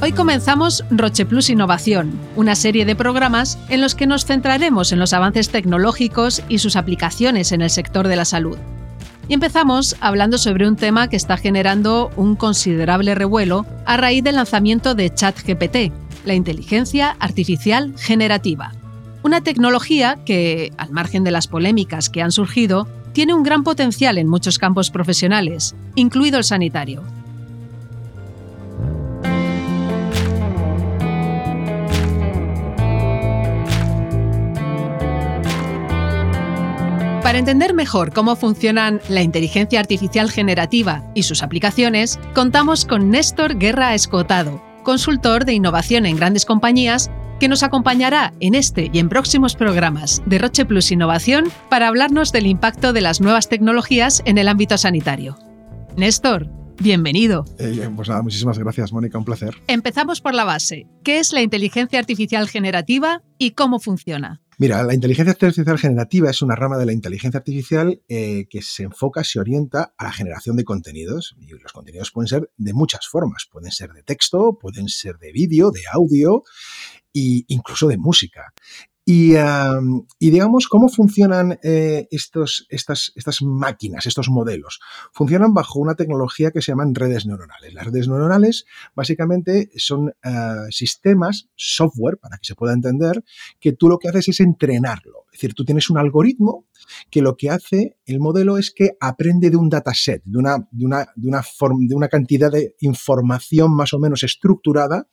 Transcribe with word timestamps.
Hoy 0.00 0.12
comenzamos 0.12 0.84
Roche 0.90 1.26
Plus 1.26 1.50
Innovación, 1.50 2.12
una 2.36 2.54
serie 2.54 2.84
de 2.84 2.94
programas 2.94 3.58
en 3.68 3.80
los 3.80 3.96
que 3.96 4.06
nos 4.06 4.26
centraremos 4.26 4.92
en 4.92 5.00
los 5.00 5.12
avances 5.12 5.48
tecnológicos 5.48 6.40
y 6.48 6.58
sus 6.58 6.76
aplicaciones 6.76 7.50
en 7.50 7.62
el 7.62 7.70
sector 7.70 8.06
de 8.06 8.14
la 8.14 8.24
salud. 8.24 8.56
Y 9.26 9.34
empezamos 9.34 9.96
hablando 10.00 10.38
sobre 10.38 10.68
un 10.68 10.76
tema 10.76 11.08
que 11.08 11.16
está 11.16 11.36
generando 11.36 12.12
un 12.14 12.36
considerable 12.36 13.16
revuelo 13.16 13.66
a 13.86 13.96
raíz 13.96 14.22
del 14.22 14.36
lanzamiento 14.36 14.94
de 14.94 15.12
ChatGPT, 15.12 15.92
la 16.24 16.34
inteligencia 16.34 17.16
artificial 17.18 17.92
generativa. 17.98 18.70
Una 19.24 19.40
tecnología 19.40 20.20
que, 20.24 20.72
al 20.76 20.92
margen 20.92 21.24
de 21.24 21.32
las 21.32 21.48
polémicas 21.48 22.08
que 22.08 22.22
han 22.22 22.30
surgido, 22.30 22.86
tiene 23.12 23.34
un 23.34 23.42
gran 23.42 23.64
potencial 23.64 24.16
en 24.18 24.28
muchos 24.28 24.60
campos 24.60 24.92
profesionales, 24.92 25.74
incluido 25.96 26.38
el 26.38 26.44
sanitario. 26.44 27.02
Para 37.28 37.40
entender 37.40 37.74
mejor 37.74 38.14
cómo 38.14 38.36
funcionan 38.36 39.02
la 39.10 39.20
inteligencia 39.20 39.80
artificial 39.80 40.30
generativa 40.30 41.04
y 41.12 41.24
sus 41.24 41.42
aplicaciones, 41.42 42.18
contamos 42.34 42.86
con 42.86 43.10
Néstor 43.10 43.58
Guerra 43.58 43.92
Escotado, 43.92 44.62
consultor 44.82 45.44
de 45.44 45.52
innovación 45.52 46.06
en 46.06 46.16
grandes 46.16 46.46
compañías, 46.46 47.10
que 47.38 47.48
nos 47.48 47.62
acompañará 47.62 48.32
en 48.40 48.54
este 48.54 48.88
y 48.94 48.98
en 48.98 49.10
próximos 49.10 49.56
programas 49.56 50.22
de 50.24 50.38
Roche 50.38 50.64
Plus 50.64 50.90
Innovación 50.90 51.52
para 51.68 51.88
hablarnos 51.88 52.32
del 52.32 52.46
impacto 52.46 52.94
de 52.94 53.02
las 53.02 53.20
nuevas 53.20 53.50
tecnologías 53.50 54.22
en 54.24 54.38
el 54.38 54.48
ámbito 54.48 54.78
sanitario. 54.78 55.36
Néstor, 55.98 56.48
bienvenido. 56.80 57.44
Eh, 57.58 57.88
pues 57.94 58.08
nada, 58.08 58.22
muchísimas 58.22 58.58
gracias, 58.58 58.92
Mónica, 58.92 59.18
un 59.18 59.24
placer. 59.24 59.54
Empezamos 59.66 60.20
por 60.20 60.34
la 60.34 60.44
base. 60.44 60.86
¿Qué 61.04 61.18
es 61.18 61.32
la 61.32 61.42
inteligencia 61.42 61.98
artificial 61.98 62.48
generativa 62.48 63.22
y 63.38 63.52
cómo 63.52 63.80
funciona? 63.80 64.40
Mira, 64.60 64.82
la 64.82 64.92
inteligencia 64.92 65.32
artificial 65.32 65.78
generativa 65.78 66.30
es 66.30 66.42
una 66.42 66.56
rama 66.56 66.78
de 66.78 66.86
la 66.86 66.92
inteligencia 66.92 67.38
artificial 67.38 68.02
eh, 68.08 68.46
que 68.50 68.60
se 68.60 68.82
enfoca, 68.82 69.22
se 69.22 69.38
orienta 69.38 69.94
a 69.96 70.04
la 70.04 70.12
generación 70.12 70.56
de 70.56 70.64
contenidos. 70.64 71.36
Y 71.38 71.46
los 71.50 71.72
contenidos 71.72 72.10
pueden 72.10 72.26
ser 72.26 72.50
de 72.56 72.72
muchas 72.72 73.06
formas. 73.06 73.46
Pueden 73.50 73.70
ser 73.70 73.92
de 73.92 74.02
texto, 74.02 74.58
pueden 74.60 74.88
ser 74.88 75.18
de 75.18 75.30
vídeo, 75.30 75.70
de 75.70 75.82
audio 75.92 76.42
e 77.14 77.44
incluso 77.46 77.86
de 77.86 77.98
música. 77.98 78.52
Y, 79.10 79.32
digamos, 80.18 80.68
¿cómo 80.68 80.90
funcionan 80.90 81.58
eh, 81.62 82.06
estos, 82.10 82.66
estas, 82.68 83.10
estas 83.16 83.40
máquinas, 83.40 84.04
estos 84.04 84.28
modelos? 84.28 84.80
Funcionan 85.14 85.54
bajo 85.54 85.80
una 85.80 85.94
tecnología 85.94 86.50
que 86.50 86.60
se 86.60 86.72
llaman 86.72 86.94
redes 86.94 87.24
neuronales. 87.24 87.72
Las 87.72 87.86
redes 87.86 88.06
neuronales 88.06 88.66
básicamente 88.94 89.70
son 89.76 90.10
eh, 90.22 90.66
sistemas, 90.68 91.48
software, 91.56 92.18
para 92.18 92.36
que 92.36 92.48
se 92.48 92.54
pueda 92.54 92.74
entender, 92.74 93.24
que 93.58 93.72
tú 93.72 93.88
lo 93.88 93.98
que 93.98 94.08
haces 94.10 94.28
es 94.28 94.40
entrenarlo. 94.40 95.24
Es 95.38 95.42
decir, 95.42 95.54
tú 95.54 95.64
tienes 95.64 95.88
un 95.88 95.98
algoritmo 95.98 96.66
que 97.12 97.22
lo 97.22 97.36
que 97.36 97.48
hace 97.48 97.96
el 98.06 98.18
modelo 98.18 98.58
es 98.58 98.72
que 98.72 98.96
aprende 98.98 99.50
de 99.50 99.56
un 99.56 99.68
dataset, 99.68 100.20
de 100.24 100.36
una, 100.36 100.68
de 100.72 100.84
una, 100.84 101.06
de 101.14 101.28
una, 101.28 101.42
de 101.78 101.94
una 101.94 102.08
cantidad 102.08 102.50
de 102.50 102.74
información 102.80 103.72
más 103.72 103.94
o 103.94 104.00
menos 104.00 104.24
estructurada. 104.24 105.06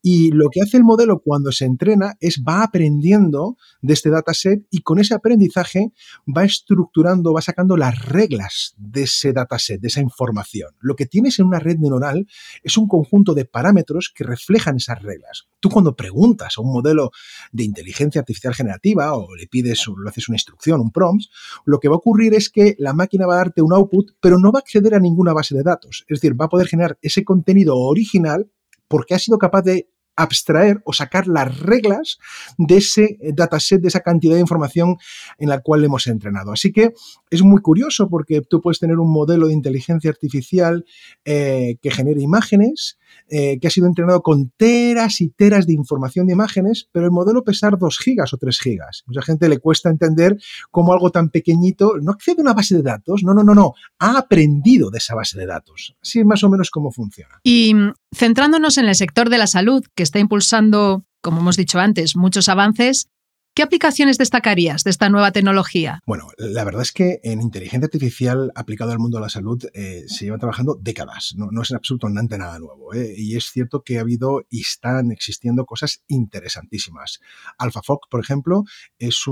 Y 0.00 0.30
lo 0.30 0.48
que 0.48 0.60
hace 0.62 0.76
el 0.76 0.84
modelo 0.84 1.20
cuando 1.24 1.50
se 1.50 1.64
entrena 1.64 2.14
es 2.20 2.40
va 2.48 2.62
aprendiendo 2.62 3.56
de 3.82 3.94
este 3.94 4.10
dataset 4.10 4.64
y 4.70 4.82
con 4.82 5.00
ese 5.00 5.14
aprendizaje 5.14 5.92
va 6.24 6.44
estructurando, 6.44 7.32
va 7.32 7.40
sacando 7.40 7.76
las 7.76 8.00
reglas 8.04 8.74
de 8.78 9.02
ese 9.02 9.32
dataset, 9.32 9.80
de 9.80 9.88
esa 9.88 10.00
información. 10.00 10.70
Lo 10.78 10.94
que 10.94 11.06
tienes 11.06 11.40
en 11.40 11.46
una 11.46 11.58
red 11.58 11.78
neuronal 11.78 12.28
es 12.62 12.76
un 12.76 12.86
conjunto 12.86 13.34
de 13.34 13.44
parámetros 13.44 14.12
que 14.14 14.22
reflejan 14.22 14.76
esas 14.76 15.02
reglas. 15.02 15.48
Tú 15.64 15.70
cuando 15.70 15.96
preguntas 15.96 16.52
a 16.58 16.60
un 16.60 16.70
modelo 16.70 17.10
de 17.50 17.64
inteligencia 17.64 18.20
artificial 18.20 18.54
generativa 18.54 19.14
o 19.14 19.34
le 19.34 19.46
pides 19.46 19.88
o 19.88 19.98
le 19.98 20.10
haces 20.10 20.28
una 20.28 20.36
instrucción, 20.36 20.78
un 20.78 20.90
prompt, 20.90 21.24
lo 21.64 21.80
que 21.80 21.88
va 21.88 21.94
a 21.94 21.96
ocurrir 21.96 22.34
es 22.34 22.50
que 22.50 22.76
la 22.78 22.92
máquina 22.92 23.26
va 23.26 23.36
a 23.36 23.38
darte 23.38 23.62
un 23.62 23.72
output, 23.72 24.10
pero 24.20 24.38
no 24.38 24.52
va 24.52 24.58
a 24.58 24.60
acceder 24.60 24.94
a 24.94 25.00
ninguna 25.00 25.32
base 25.32 25.54
de 25.54 25.62
datos. 25.62 26.04
Es 26.06 26.20
decir, 26.20 26.38
va 26.38 26.44
a 26.44 26.48
poder 26.50 26.66
generar 26.66 26.98
ese 27.00 27.24
contenido 27.24 27.78
original 27.78 28.50
porque 28.88 29.14
ha 29.14 29.18
sido 29.18 29.38
capaz 29.38 29.62
de 29.62 29.88
abstraer 30.16 30.82
o 30.84 30.92
sacar 30.92 31.28
las 31.28 31.58
reglas 31.58 32.18
de 32.58 32.76
ese 32.76 33.18
dataset, 33.32 33.80
de 33.80 33.88
esa 33.88 34.00
cantidad 34.00 34.34
de 34.34 34.40
información 34.40 34.98
en 35.38 35.48
la 35.48 35.62
cual 35.62 35.82
hemos 35.82 36.06
entrenado. 36.08 36.52
Así 36.52 36.72
que 36.72 36.92
es 37.30 37.42
muy 37.42 37.62
curioso 37.62 38.10
porque 38.10 38.42
tú 38.42 38.60
puedes 38.60 38.80
tener 38.80 38.98
un 38.98 39.10
modelo 39.10 39.46
de 39.46 39.54
inteligencia 39.54 40.10
artificial 40.10 40.84
eh, 41.24 41.78
que 41.80 41.90
genere 41.90 42.20
imágenes, 42.20 42.98
eh, 43.28 43.58
que 43.60 43.68
ha 43.68 43.70
sido 43.70 43.86
entrenado 43.86 44.22
con 44.22 44.50
teras 44.56 45.20
y 45.20 45.28
teras 45.28 45.66
de 45.66 45.72
información 45.72 46.26
de 46.26 46.32
imágenes, 46.32 46.88
pero 46.92 47.06
el 47.06 47.12
modelo 47.12 47.44
pesar 47.44 47.78
2 47.78 47.98
gigas 47.98 48.32
o 48.32 48.36
3 48.36 48.58
gigas. 48.60 49.04
Mucha 49.06 49.22
gente 49.22 49.48
le 49.48 49.58
cuesta 49.58 49.90
entender 49.90 50.36
cómo 50.70 50.92
algo 50.92 51.10
tan 51.10 51.30
pequeñito 51.30 51.94
no 52.00 52.12
accede 52.12 52.36
a 52.38 52.42
una 52.42 52.54
base 52.54 52.76
de 52.76 52.82
datos, 52.82 53.22
no, 53.24 53.34
no, 53.34 53.42
no, 53.42 53.54
no, 53.54 53.74
ha 53.98 54.18
aprendido 54.18 54.90
de 54.90 54.98
esa 54.98 55.14
base 55.14 55.38
de 55.38 55.46
datos. 55.46 55.96
Así 56.02 56.20
es 56.20 56.26
más 56.26 56.44
o 56.44 56.50
menos 56.50 56.70
cómo 56.70 56.90
funciona. 56.90 57.40
Y 57.42 57.74
mm, 57.74 57.92
centrándonos 58.14 58.78
en 58.78 58.86
el 58.86 58.94
sector 58.94 59.30
de 59.30 59.38
la 59.38 59.46
salud, 59.46 59.84
que 59.94 60.02
está 60.02 60.18
impulsando, 60.18 61.04
como 61.20 61.40
hemos 61.40 61.56
dicho 61.56 61.78
antes, 61.78 62.16
muchos 62.16 62.48
avances, 62.48 63.08
¿Qué 63.54 63.62
aplicaciones 63.62 64.18
destacarías 64.18 64.82
de 64.82 64.90
esta 64.90 65.08
nueva 65.08 65.30
tecnología? 65.30 66.00
Bueno, 66.06 66.26
la 66.38 66.64
verdad 66.64 66.82
es 66.82 66.90
que 66.90 67.20
en 67.22 67.40
inteligencia 67.40 67.86
artificial 67.86 68.50
aplicado 68.56 68.90
al 68.90 68.98
mundo 68.98 69.18
de 69.18 69.22
la 69.22 69.28
salud 69.28 69.64
eh, 69.74 70.02
se 70.08 70.24
lleva 70.24 70.38
trabajando 70.38 70.76
décadas, 70.80 71.34
no, 71.36 71.62
es 71.62 71.70
en 71.70 71.76
absolutamente 71.76 72.36
nada 72.36 72.58
nuevo. 72.58 72.92
Eh, 72.94 73.14
y 73.16 73.36
es 73.36 73.52
cierto 73.52 73.84
que 73.84 73.98
ha 73.98 74.00
habido 74.00 74.44
y 74.50 74.62
están 74.62 75.12
existiendo 75.12 75.66
cosas 75.66 76.02
interesantísimas. 76.08 77.20
AlphaFox, 77.56 78.08
por 78.10 78.18
ejemplo, 78.18 78.64
es, 78.98 79.22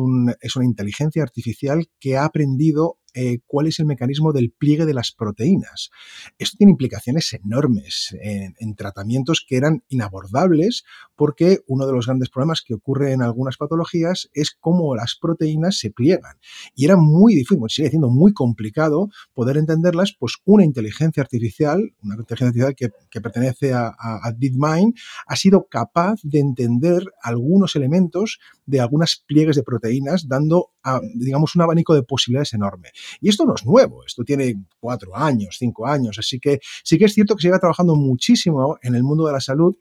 es 0.41 0.57
una 0.57 0.65
inteligencia 0.67 1.25
artificial 1.25 1.89
que 1.99 2.17
ha 2.17 2.25
aprendido 2.25 2.99
eh, 3.15 3.39
cuál 3.47 3.67
es 3.67 3.79
el 3.79 3.87
mecanismo 3.87 4.33
del 4.33 4.51
pliegue 4.51 4.87
de 4.87 4.95
las 4.95 5.13
proteínas. 5.13 5.91
Esto 6.39 6.57
tiene 6.59 6.73
implicaciones 6.73 7.33
enormes 7.33 8.17
en, 8.21 8.75
tratamientos 8.75 9.45
que 9.47 9.57
eran 9.57 9.83
inabordables 9.89 10.85
porque 11.15 11.61
uno 11.67 11.87
de 11.87 11.93
los 11.93 12.07
grandes 12.07 12.31
problemas 12.31 12.63
que 12.63 12.75
ocurre 12.75 13.13
en 13.13 13.23
algunas 13.23 13.59
patologías 13.59 14.31
es 14.33 14.57
cómo 14.59 14.95
las 14.97 15.17
proteínas 15.21 15.79
se 15.79 15.91
pliegan. 15.91 16.37
Y 16.75 16.87
era 16.87 16.97
muy 16.97 17.35
difícil, 17.35 17.59
sigue 17.69 17.91
siendo 17.91 18.09
muy 18.09 18.33
complicado 18.33 19.11
poder 19.35 19.59
entenderlas, 19.59 20.15
pues 20.19 20.37
una 20.45 20.65
inteligencia 20.65 21.23
artificial, 21.23 21.95
una 22.03 22.17
inteligencia 22.17 22.47
artificial 22.47 22.93
que, 23.11 23.21
pertenece 23.21 23.73
a, 23.73 23.95
a 23.99 24.33
DeepMind, 24.37 24.95
ha 25.27 25.37
sido 25.37 25.67
capaz 25.69 26.19
de 26.23 26.41
entender 26.41 27.05
algunos 27.23 27.77
elementos 27.77 28.41
de 28.67 28.81
algunas 28.81 29.23
pliegues 29.27 29.57
de 29.57 29.63
proteínas, 29.63 30.29
dando, 30.29 30.71
digamos, 31.15 31.55
un 31.57 31.63
abanico 31.63 31.95
de 31.95 32.03
posibilidades 32.03 32.55
enorme. 32.55 32.91
Y 33.21 33.29
esto 33.29 33.45
no 33.45 33.55
es 33.55 33.65
nuevo, 33.65 34.05
esto 34.05 34.25
tiene 34.25 34.65
cuatro 34.81 35.17
años, 35.17 35.57
cinco 35.59 35.87
años, 35.87 36.19
así 36.19 36.39
que 36.39 36.61
sí 36.85 36.99
que 36.99 37.07
es 37.07 37.15
cierto 37.15 37.37
que 37.37 37.43
se 37.43 37.49
lleva 37.49 37.59
trabajando 37.59 37.95
muchísimo 37.97 38.79
en 38.83 38.95
el 38.95 39.03
mundo 39.03 39.27
de 39.27 39.33
la 39.33 39.41
salud 39.41 39.77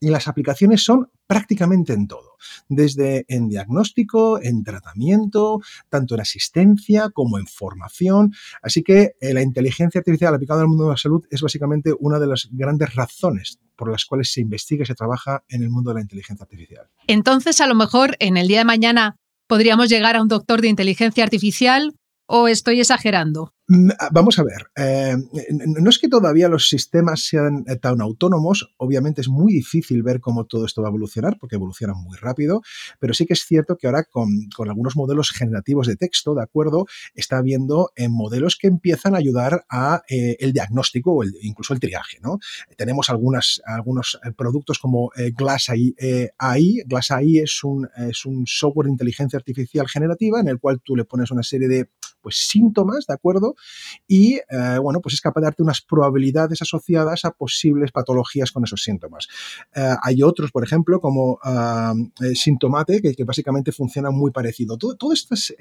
y 0.00 0.08
las 0.08 0.28
aplicaciones 0.28 0.82
son 0.82 1.10
prácticamente 1.26 1.92
en 1.92 2.08
todo, 2.08 2.36
desde 2.68 3.26
en 3.28 3.48
diagnóstico, 3.48 4.42
en 4.42 4.64
tratamiento, 4.64 5.60
tanto 5.90 6.14
en 6.14 6.22
asistencia 6.22 7.10
como 7.10 7.38
en 7.38 7.46
formación. 7.46 8.32
Así 8.62 8.82
que 8.82 9.12
eh, 9.20 9.34
la 9.34 9.42
inteligencia 9.42 9.98
artificial 9.98 10.34
aplicada 10.34 10.62
al 10.62 10.68
mundo 10.68 10.84
de 10.84 10.90
la 10.90 10.96
salud 10.96 11.24
es 11.30 11.42
básicamente 11.42 11.92
una 12.00 12.18
de 12.18 12.26
las 12.26 12.48
grandes 12.50 12.94
razones 12.94 13.60
por 13.76 13.90
las 13.90 14.04
cuales 14.04 14.32
se 14.32 14.40
investiga 14.40 14.82
y 14.82 14.86
se 14.86 14.94
trabaja 14.94 15.44
en 15.48 15.62
el 15.62 15.70
mundo 15.70 15.90
de 15.90 15.96
la 15.96 16.00
inteligencia 16.00 16.44
artificial. 16.44 16.86
Entonces, 17.06 17.60
a 17.60 17.66
lo 17.66 17.74
mejor 17.74 18.16
en 18.18 18.36
el 18.36 18.48
día 18.48 18.58
de 18.58 18.64
mañana 18.64 19.16
podríamos 19.46 19.88
llegar 19.88 20.16
a 20.16 20.22
un 20.22 20.28
doctor 20.28 20.60
de 20.60 20.68
inteligencia 20.68 21.24
artificial 21.24 21.94
o 22.32 22.46
estoy 22.46 22.80
exagerando? 22.80 23.52
Ah, 24.00 24.08
vamos 24.10 24.36
a 24.40 24.42
ver, 24.42 24.66
eh, 24.74 25.16
no 25.78 25.90
es 25.90 26.00
que 26.00 26.08
todavía 26.08 26.48
los 26.48 26.68
sistemas 26.68 27.22
sean 27.22 27.64
eh, 27.68 27.76
tan 27.76 28.00
autónomos, 28.00 28.74
obviamente 28.78 29.20
es 29.20 29.28
muy 29.28 29.52
difícil 29.52 30.02
ver 30.02 30.18
cómo 30.18 30.44
todo 30.46 30.66
esto 30.66 30.82
va 30.82 30.88
a 30.88 30.90
evolucionar 30.90 31.36
porque 31.38 31.54
evoluciona 31.54 31.94
muy 31.94 32.16
rápido, 32.16 32.62
pero 32.98 33.14
sí 33.14 33.26
que 33.26 33.34
es 33.34 33.44
cierto 33.44 33.76
que 33.76 33.86
ahora 33.86 34.02
con, 34.02 34.28
algunos 34.68 34.96
modelos 34.96 35.30
generativos 35.30 35.86
de 35.86 35.94
texto, 35.94 36.34
¿de 36.34 36.42
acuerdo? 36.42 36.86
Está 37.14 37.38
habiendo 37.38 37.92
eh, 37.94 38.08
modelos 38.08 38.56
que 38.60 38.66
empiezan 38.66 39.14
a 39.14 39.18
ayudar 39.18 39.64
a 39.70 40.02
el 40.08 40.52
diagnóstico 40.52 41.12
o 41.12 41.24
incluso 41.42 41.72
el 41.72 41.80
triaje, 41.80 42.18
¿no? 42.20 42.38
Tenemos 42.76 43.08
algunas, 43.08 43.62
algunos 43.64 44.18
productos 44.36 44.78
como 44.78 45.10
Glass 45.36 45.68
AI. 45.68 46.82
Glass 46.86 47.10
AI 47.10 47.38
es 47.38 47.62
un, 47.62 47.88
es 48.08 48.24
un 48.26 48.44
software 48.46 48.86
de 48.86 48.92
inteligencia 48.92 49.36
artificial 49.36 49.88
generativa 49.88 50.40
en 50.40 50.48
el 50.48 50.58
cual 50.58 50.80
tú 50.82 50.96
le 50.96 51.04
pones 51.04 51.30
una 51.30 51.42
serie 51.42 51.68
de 51.68 51.88
pues, 52.20 52.46
síntomas, 52.48 53.06
¿de 53.06 53.14
acuerdo? 53.14 53.54
Y, 54.06 54.34
eh, 54.36 54.78
bueno, 54.80 55.00
pues 55.00 55.14
es 55.14 55.20
capaz 55.20 55.40
de 55.40 55.46
darte 55.46 55.62
unas 55.62 55.80
probabilidades 55.80 56.62
asociadas 56.62 57.24
a 57.24 57.32
posibles 57.32 57.92
patologías 57.92 58.52
con 58.52 58.64
esos 58.64 58.82
síntomas. 58.82 59.28
Eh, 59.74 59.94
hay 60.02 60.22
otros, 60.22 60.50
por 60.50 60.64
ejemplo, 60.64 61.00
como 61.00 61.38
uh, 61.44 62.34
Sintomate, 62.34 63.00
que, 63.00 63.24
básicamente 63.24 63.72
funciona 63.72 64.10
muy 64.10 64.30
parecido. 64.30 64.76
Todo, 64.76 65.12
estos, 65.12 65.54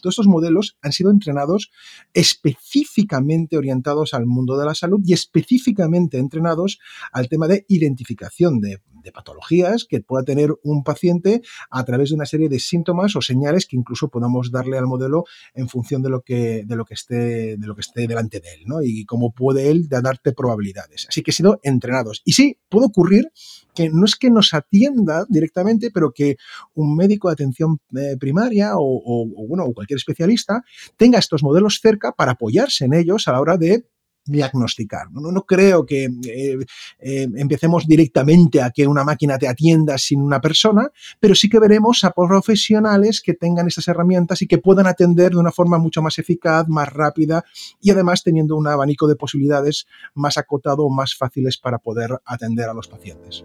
todos 0.00 0.12
estos 0.12 0.26
modelos 0.26 0.76
han 0.82 0.92
sido 0.92 1.10
entrenados 1.10 1.70
específicamente 2.14 3.56
orientados 3.56 4.14
al 4.14 4.26
mundo 4.26 4.58
de 4.58 4.66
la 4.66 4.74
salud 4.74 5.00
y 5.04 5.12
específicamente 5.12 6.18
entrenados 6.18 6.78
al 7.12 7.28
tema 7.28 7.48
de 7.48 7.64
identificación 7.68 8.60
de 8.60 8.80
de 9.02 9.12
patologías 9.12 9.84
que 9.88 10.00
pueda 10.00 10.24
tener 10.24 10.50
un 10.62 10.82
paciente 10.84 11.42
a 11.70 11.84
través 11.84 12.10
de 12.10 12.16
una 12.16 12.26
serie 12.26 12.48
de 12.48 12.58
síntomas 12.58 13.16
o 13.16 13.20
señales 13.20 13.66
que 13.66 13.76
incluso 13.76 14.08
podamos 14.08 14.50
darle 14.50 14.78
al 14.78 14.86
modelo 14.86 15.24
en 15.54 15.68
función 15.68 16.02
de 16.02 16.10
lo 16.10 16.20
que, 16.22 16.64
de 16.66 16.76
lo 16.76 16.84
que, 16.84 16.94
esté, 16.94 17.56
de 17.56 17.66
lo 17.66 17.74
que 17.74 17.80
esté 17.80 18.06
delante 18.06 18.40
de 18.40 18.54
él, 18.54 18.62
¿no? 18.66 18.82
Y 18.82 19.04
cómo 19.04 19.32
puede 19.32 19.70
él 19.70 19.88
darte 19.88 20.32
probabilidades. 20.32 21.06
Así 21.08 21.22
que 21.22 21.30
he 21.30 21.34
sido 21.34 21.60
entrenados. 21.62 22.22
Y 22.24 22.32
sí, 22.32 22.58
puede 22.68 22.86
ocurrir 22.86 23.30
que 23.74 23.88
no 23.88 24.04
es 24.04 24.16
que 24.16 24.30
nos 24.30 24.54
atienda 24.54 25.24
directamente, 25.28 25.90
pero 25.90 26.12
que 26.12 26.36
un 26.74 26.96
médico 26.96 27.28
de 27.28 27.32
atención 27.32 27.78
eh, 27.96 28.16
primaria 28.18 28.72
o, 28.76 28.82
o, 28.82 29.74
cualquier 29.74 29.96
especialista 29.96 30.62
tenga 30.96 31.18
estos 31.18 31.42
modelos 31.42 31.80
cerca 31.80 32.12
para 32.12 32.32
apoyarse 32.32 32.84
en 32.84 32.94
ellos 32.94 33.28
a 33.28 33.32
la 33.32 33.40
hora 33.40 33.56
de 33.56 33.86
diagnosticar. 34.24 35.10
No, 35.10 35.32
no 35.32 35.42
creo 35.42 35.84
que 35.84 36.04
eh, 36.04 36.58
eh, 37.00 37.28
empecemos 37.36 37.86
directamente 37.86 38.62
a 38.62 38.70
que 38.70 38.86
una 38.86 39.04
máquina 39.04 39.38
te 39.38 39.48
atienda 39.48 39.98
sin 39.98 40.20
una 40.20 40.40
persona, 40.40 40.90
pero 41.20 41.34
sí 41.34 41.48
que 41.48 41.58
veremos 41.58 42.04
a 42.04 42.12
profesionales 42.12 43.20
que 43.20 43.34
tengan 43.34 43.68
estas 43.68 43.88
herramientas 43.88 44.42
y 44.42 44.46
que 44.46 44.58
puedan 44.58 44.86
atender 44.86 45.32
de 45.32 45.38
una 45.38 45.50
forma 45.52 45.78
mucho 45.78 46.02
más 46.02 46.18
eficaz, 46.18 46.68
más 46.68 46.92
rápida 46.92 47.44
y 47.80 47.90
además 47.90 48.22
teniendo 48.22 48.56
un 48.56 48.66
abanico 48.66 49.08
de 49.08 49.16
posibilidades 49.16 49.86
más 50.14 50.38
acotado 50.38 50.88
más 50.88 51.14
fáciles 51.14 51.58
para 51.58 51.78
poder 51.78 52.18
atender 52.24 52.68
a 52.68 52.74
los 52.74 52.88
pacientes. 52.88 53.44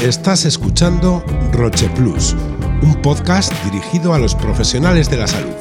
Estás 0.00 0.44
escuchando 0.44 1.24
Roche 1.52 1.90
Plus 1.90 2.36
un 2.82 2.94
podcast 3.02 3.52
dirigido 3.64 4.14
a 4.14 4.18
los 4.18 4.34
profesionales 4.34 5.10
de 5.10 5.16
la 5.16 5.26
salud. 5.26 5.54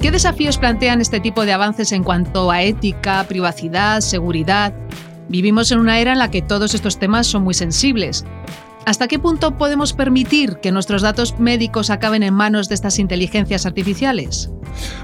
¿Qué 0.00 0.10
desafíos 0.10 0.58
plantean 0.58 1.00
este 1.00 1.20
tipo 1.20 1.44
de 1.44 1.52
avances 1.52 1.92
en 1.92 2.04
cuanto 2.04 2.50
a 2.50 2.62
ética, 2.62 3.24
privacidad, 3.24 4.00
seguridad? 4.00 4.72
Vivimos 5.28 5.70
en 5.72 5.78
una 5.78 6.00
era 6.00 6.12
en 6.12 6.18
la 6.18 6.30
que 6.30 6.42
todos 6.42 6.74
estos 6.74 6.98
temas 6.98 7.26
son 7.26 7.42
muy 7.44 7.54
sensibles. 7.54 8.24
¿Hasta 8.86 9.08
qué 9.08 9.18
punto 9.18 9.56
podemos 9.58 9.92
permitir 9.92 10.56
que 10.56 10.72
nuestros 10.72 11.02
datos 11.02 11.38
médicos 11.38 11.90
acaben 11.90 12.22
en 12.22 12.34
manos 12.34 12.68
de 12.68 12.74
estas 12.74 12.98
inteligencias 12.98 13.66
artificiales? 13.66 14.50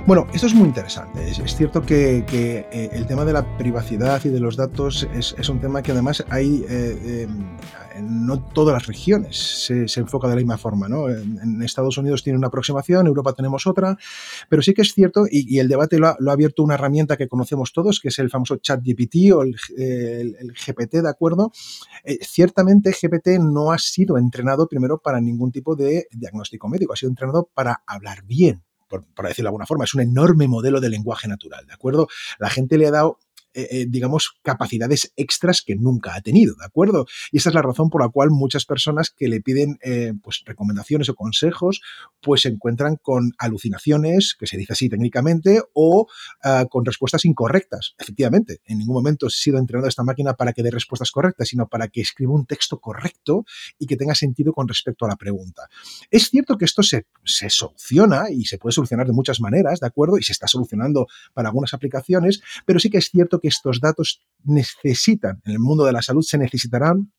Bueno, 0.06 0.26
esto 0.32 0.46
es 0.46 0.54
muy 0.54 0.68
interesante. 0.68 1.28
Es, 1.28 1.56
cierto 1.56 1.82
que, 1.82 2.24
eh, 2.32 2.90
el 2.92 3.06
tema 3.06 3.24
de 3.24 3.34
la 3.34 3.56
privacidad 3.58 4.24
y 4.24 4.30
de 4.30 4.40
los 4.40 4.56
datos 4.56 5.06
es, 5.14 5.48
un 5.48 5.60
tema 5.60 5.82
que 5.82 5.92
además 5.92 6.24
hay, 6.30 6.64
eh, 6.68 7.28
en 7.96 8.26
no 8.26 8.40
todas 8.40 8.74
las 8.74 8.86
regiones 8.86 9.36
se, 9.36 10.00
enfoca 10.00 10.28
de 10.28 10.34
la 10.34 10.40
misma 10.40 10.58
forma. 10.58 10.88
¿no? 10.88 11.08
En, 11.08 11.62
Estados 11.62 11.98
Unidos 11.98 12.22
tiene 12.22 12.38
una 12.38 12.48
aproximación, 12.48 13.00
en 13.00 13.06
Europa 13.08 13.32
tenemos 13.32 13.66
otra, 13.66 13.96
pero 14.48 14.62
sí 14.62 14.74
que 14.74 14.82
es 14.82 14.92
cierto, 14.92 15.24
y, 15.30 15.58
el 15.58 15.68
debate 15.68 15.98
lo 15.98 16.08
ha, 16.08 16.16
abierto 16.30 16.62
una 16.62 16.74
herramienta 16.74 17.16
que 17.16 17.28
conocemos 17.28 17.72
todos, 17.72 18.00
que 18.00 18.08
es 18.08 18.18
el 18.18 18.30
famoso 18.30 18.56
ChatGPT 18.56 19.32
o 19.34 19.42
el, 19.42 19.56
GPT, 20.66 21.02
¿de 21.02 21.08
acuerdo? 21.08 21.50
Eh, 22.04 22.18
ciertamente 22.22 22.92
GPT 22.92 23.38
no 23.40 23.65
ha 23.72 23.78
sido 23.78 24.18
entrenado 24.18 24.68
primero 24.68 24.98
para 24.98 25.20
ningún 25.20 25.52
tipo 25.52 25.76
de 25.76 26.06
diagnóstico 26.12 26.68
médico, 26.68 26.92
ha 26.92 26.96
sido 26.96 27.10
entrenado 27.10 27.50
para 27.54 27.82
hablar 27.86 28.24
bien, 28.24 28.64
por, 28.88 29.04
decirlo 29.04 29.44
de 29.44 29.48
alguna 29.48 29.66
forma. 29.66 29.84
Es 29.84 29.94
un 29.94 30.00
enorme 30.00 30.48
modelo 30.48 30.80
de 30.80 30.88
lenguaje 30.88 31.28
natural, 31.28 31.66
¿de 31.66 31.74
acuerdo? 31.74 32.08
La 32.38 32.50
gente 32.50 32.78
le 32.78 32.86
ha 32.86 32.90
dado 32.90 33.18
eh, 33.56 33.68
eh, 33.70 33.86
digamos, 33.88 34.34
capacidades 34.42 35.14
extras 35.16 35.62
que 35.62 35.76
nunca 35.76 36.14
ha 36.14 36.20
tenido, 36.20 36.54
¿de 36.56 36.66
acuerdo? 36.66 37.06
Y 37.32 37.38
esta 37.38 37.48
es 37.48 37.54
la 37.54 37.62
razón 37.62 37.88
por 37.88 38.02
la 38.02 38.10
cual 38.10 38.28
muchas 38.30 38.66
personas 38.66 39.10
que 39.10 39.28
le 39.28 39.40
piden 39.40 39.78
eh, 39.80 40.12
pues, 40.22 40.42
recomendaciones 40.44 41.08
o 41.08 41.14
consejos, 41.14 41.80
pues 42.20 42.42
se 42.42 42.50
encuentran 42.50 42.96
con 43.00 43.32
alucinaciones, 43.38 44.36
que 44.38 44.46
se 44.46 44.58
dice 44.58 44.74
así 44.74 44.90
técnicamente, 44.90 45.62
o 45.72 46.06
ah, 46.44 46.66
con 46.68 46.84
respuestas 46.84 47.24
incorrectas. 47.24 47.94
Efectivamente, 47.98 48.60
en 48.66 48.76
ningún 48.76 48.94
momento 48.94 49.26
ha 49.26 49.30
sido 49.30 49.56
entrenado 49.56 49.88
esta 49.88 50.02
máquina 50.02 50.34
para 50.34 50.52
que 50.52 50.62
dé 50.62 50.70
respuestas 50.70 51.10
correctas, 51.10 51.48
sino 51.48 51.66
para 51.66 51.88
que 51.88 52.02
escriba 52.02 52.34
un 52.34 52.44
texto 52.44 52.78
correcto 52.78 53.46
y 53.78 53.86
que 53.86 53.96
tenga 53.96 54.14
sentido 54.14 54.52
con 54.52 54.68
respecto 54.68 55.06
a 55.06 55.08
la 55.08 55.16
pregunta. 55.16 55.62
Es 56.10 56.28
cierto 56.28 56.58
que 56.58 56.66
esto 56.66 56.82
se, 56.82 57.06
se 57.24 57.48
soluciona 57.48 58.30
y 58.30 58.44
se 58.44 58.58
puede 58.58 58.74
solucionar 58.74 59.06
de 59.06 59.14
muchas 59.14 59.40
maneras, 59.40 59.80
¿de 59.80 59.86
acuerdo? 59.86 60.18
Y 60.18 60.22
se 60.24 60.32
está 60.32 60.46
solucionando 60.46 61.06
para 61.32 61.48
algunas 61.48 61.72
aplicaciones, 61.72 62.42
pero 62.66 62.78
sí 62.78 62.90
que 62.90 62.98
es 62.98 63.08
cierto 63.08 63.40
que 63.40 63.45
estos 63.46 63.80
datos 63.80 64.22
necesitan, 64.44 65.40
en 65.44 65.52
el 65.52 65.58
mundo 65.58 65.84
de 65.84 65.92
la 65.92 66.02
salud 66.02 66.22
se 66.22 66.38
necesitarán 66.38 67.12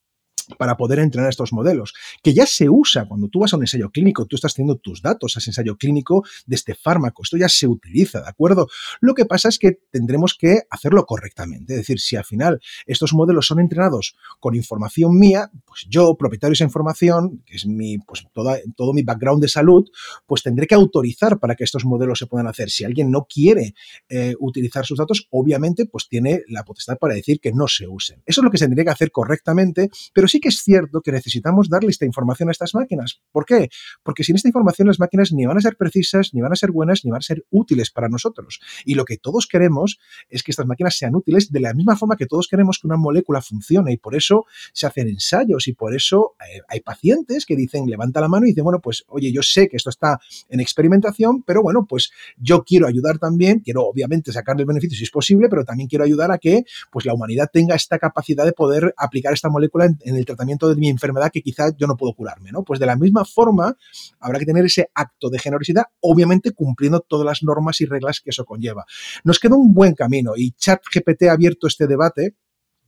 para 0.57 0.77
poder 0.77 0.99
entrenar 0.99 1.29
estos 1.29 1.53
modelos, 1.53 1.93
que 2.23 2.33
ya 2.33 2.45
se 2.45 2.69
usa 2.69 3.05
cuando 3.05 3.27
tú 3.27 3.39
vas 3.39 3.53
a 3.53 3.57
un 3.57 3.63
ensayo 3.63 3.89
clínico, 3.89 4.25
tú 4.25 4.35
estás 4.35 4.53
teniendo 4.53 4.79
tus 4.79 5.01
datos 5.01 5.35
a 5.35 5.39
ese 5.39 5.49
ensayo 5.49 5.77
clínico 5.77 6.23
de 6.45 6.55
este 6.55 6.75
fármaco, 6.75 7.23
esto 7.23 7.37
ya 7.37 7.49
se 7.49 7.67
utiliza, 7.67 8.21
¿de 8.21 8.29
acuerdo? 8.29 8.67
Lo 9.01 9.13
que 9.13 9.25
pasa 9.25 9.49
es 9.49 9.59
que 9.59 9.79
tendremos 9.91 10.35
que 10.35 10.61
hacerlo 10.69 11.05
correctamente, 11.05 11.73
es 11.73 11.79
decir, 11.79 11.99
si 11.99 12.15
al 12.15 12.25
final 12.25 12.59
estos 12.85 13.13
modelos 13.13 13.47
son 13.47 13.59
entrenados 13.59 14.15
con 14.39 14.55
información 14.55 15.17
mía, 15.17 15.51
pues 15.65 15.85
yo, 15.89 16.15
propietario 16.15 16.51
de 16.51 16.55
esa 16.55 16.63
información, 16.63 17.43
que 17.45 17.55
es 17.55 17.65
mi, 17.65 17.97
pues 17.99 18.25
todo 18.33 18.93
mi 18.93 19.03
background 19.03 19.41
de 19.41 19.49
salud, 19.49 19.89
pues 20.25 20.43
tendré 20.43 20.67
que 20.67 20.75
autorizar 20.75 21.39
para 21.39 21.55
que 21.55 21.63
estos 21.63 21.85
modelos 21.85 22.19
se 22.19 22.27
puedan 22.27 22.47
hacer. 22.47 22.69
Si 22.69 22.83
alguien 22.83 23.11
no 23.11 23.25
quiere 23.25 23.73
eh, 24.09 24.35
utilizar 24.39 24.85
sus 24.85 24.97
datos, 24.97 25.27
obviamente, 25.31 25.85
pues 25.85 26.07
tiene 26.07 26.41
la 26.47 26.63
potestad 26.63 26.97
para 26.97 27.15
decir 27.15 27.39
que 27.39 27.51
no 27.51 27.67
se 27.67 27.87
usen. 27.87 28.21
Eso 28.25 28.41
es 28.41 28.45
lo 28.45 28.51
que 28.51 28.57
se 28.57 28.65
tendría 28.65 28.85
que 28.85 28.91
hacer 28.91 29.11
correctamente, 29.11 29.89
pero 30.13 30.27
sí 30.27 30.36
que 30.39 30.49
es 30.49 30.61
cierto 30.61 31.01
que 31.01 31.11
necesitamos 31.11 31.69
darle 31.69 31.89
esta 31.89 32.05
información 32.05 32.49
a 32.49 32.51
estas 32.51 32.73
máquinas. 32.73 33.21
¿Por 33.31 33.45
qué? 33.45 33.69
Porque 34.03 34.23
sin 34.23 34.35
esta 34.35 34.47
información 34.47 34.87
las 34.87 34.99
máquinas 34.99 35.31
ni 35.31 35.45
van 35.45 35.57
a 35.57 35.61
ser 35.61 35.77
precisas, 35.77 36.33
ni 36.33 36.41
van 36.41 36.51
a 36.51 36.55
ser 36.55 36.71
buenas, 36.71 37.03
ni 37.05 37.11
van 37.11 37.19
a 37.19 37.21
ser 37.21 37.45
útiles 37.49 37.91
para 37.91 38.09
nosotros. 38.09 38.59
Y 38.85 38.95
lo 38.95 39.05
que 39.05 39.17
todos 39.17 39.47
queremos 39.47 39.99
es 40.29 40.43
que 40.43 40.51
estas 40.51 40.65
máquinas 40.65 40.97
sean 40.97 41.15
útiles 41.15 41.51
de 41.51 41.59
la 41.59 41.73
misma 41.73 41.95
forma 41.95 42.15
que 42.15 42.25
todos 42.25 42.47
queremos 42.47 42.79
que 42.79 42.87
una 42.87 42.97
molécula 42.97 43.41
funcione. 43.41 43.93
Y 43.93 43.97
por 43.97 44.15
eso 44.15 44.45
se 44.73 44.87
hacen 44.87 45.07
ensayos 45.07 45.67
y 45.67 45.73
por 45.73 45.95
eso 45.95 46.35
eh, 46.39 46.61
hay 46.67 46.81
pacientes 46.81 47.45
que 47.45 47.55
dicen, 47.55 47.85
levanta 47.87 48.21
la 48.21 48.27
mano 48.27 48.45
y 48.45 48.49
dicen, 48.49 48.63
bueno, 48.63 48.79
pues 48.79 49.03
oye, 49.07 49.31
yo 49.31 49.41
sé 49.41 49.67
que 49.67 49.77
esto 49.77 49.89
está 49.89 50.19
en 50.49 50.59
experimentación, 50.59 51.43
pero 51.43 51.61
bueno, 51.61 51.85
pues 51.87 52.11
yo 52.37 52.63
quiero 52.63 52.87
ayudar 52.87 53.17
también, 53.17 53.59
quiero 53.59 53.83
obviamente 53.83 54.31
sacarle 54.31 54.61
el 54.61 54.67
beneficio 54.67 54.97
si 54.97 55.03
es 55.03 55.11
posible, 55.11 55.47
pero 55.49 55.63
también 55.63 55.87
quiero 55.89 56.05
ayudar 56.05 56.31
a 56.31 56.37
que 56.37 56.63
pues 56.91 57.05
la 57.05 57.13
humanidad 57.13 57.49
tenga 57.51 57.75
esta 57.75 57.99
capacidad 57.99 58.45
de 58.45 58.53
poder 58.53 58.93
aplicar 58.97 59.33
esta 59.33 59.49
molécula 59.49 59.85
en, 59.85 59.97
en 60.01 60.15
el 60.15 60.25
tratamiento 60.27 60.69
de 60.69 60.75
mi 60.75 60.89
enfermedad 60.89 61.31
que 61.33 61.41
quizás 61.41 61.73
yo 61.77 61.87
no 61.87 61.97
puedo 61.97 62.13
curarme, 62.13 62.51
¿no? 62.51 62.63
Pues 62.63 62.79
de 62.79 62.85
la 62.85 62.95
misma 62.95 63.25
forma 63.25 63.75
habrá 64.19 64.37
que 64.37 64.45
tener 64.45 64.65
ese 64.65 64.89
acto 64.93 65.29
de 65.29 65.39
generosidad, 65.39 65.85
obviamente 65.99 66.51
cumpliendo 66.51 66.99
todas 66.99 67.25
las 67.25 67.43
normas 67.43 67.81
y 67.81 67.85
reglas 67.85 68.19
que 68.19 68.29
eso 68.29 68.45
conlleva. 68.45 68.85
Nos 69.23 69.39
queda 69.39 69.55
un 69.55 69.73
buen 69.73 69.95
camino 69.95 70.33
y 70.35 70.51
ChatGPT 70.51 71.23
ha 71.23 71.33
abierto 71.33 71.67
este 71.67 71.87
debate 71.87 72.35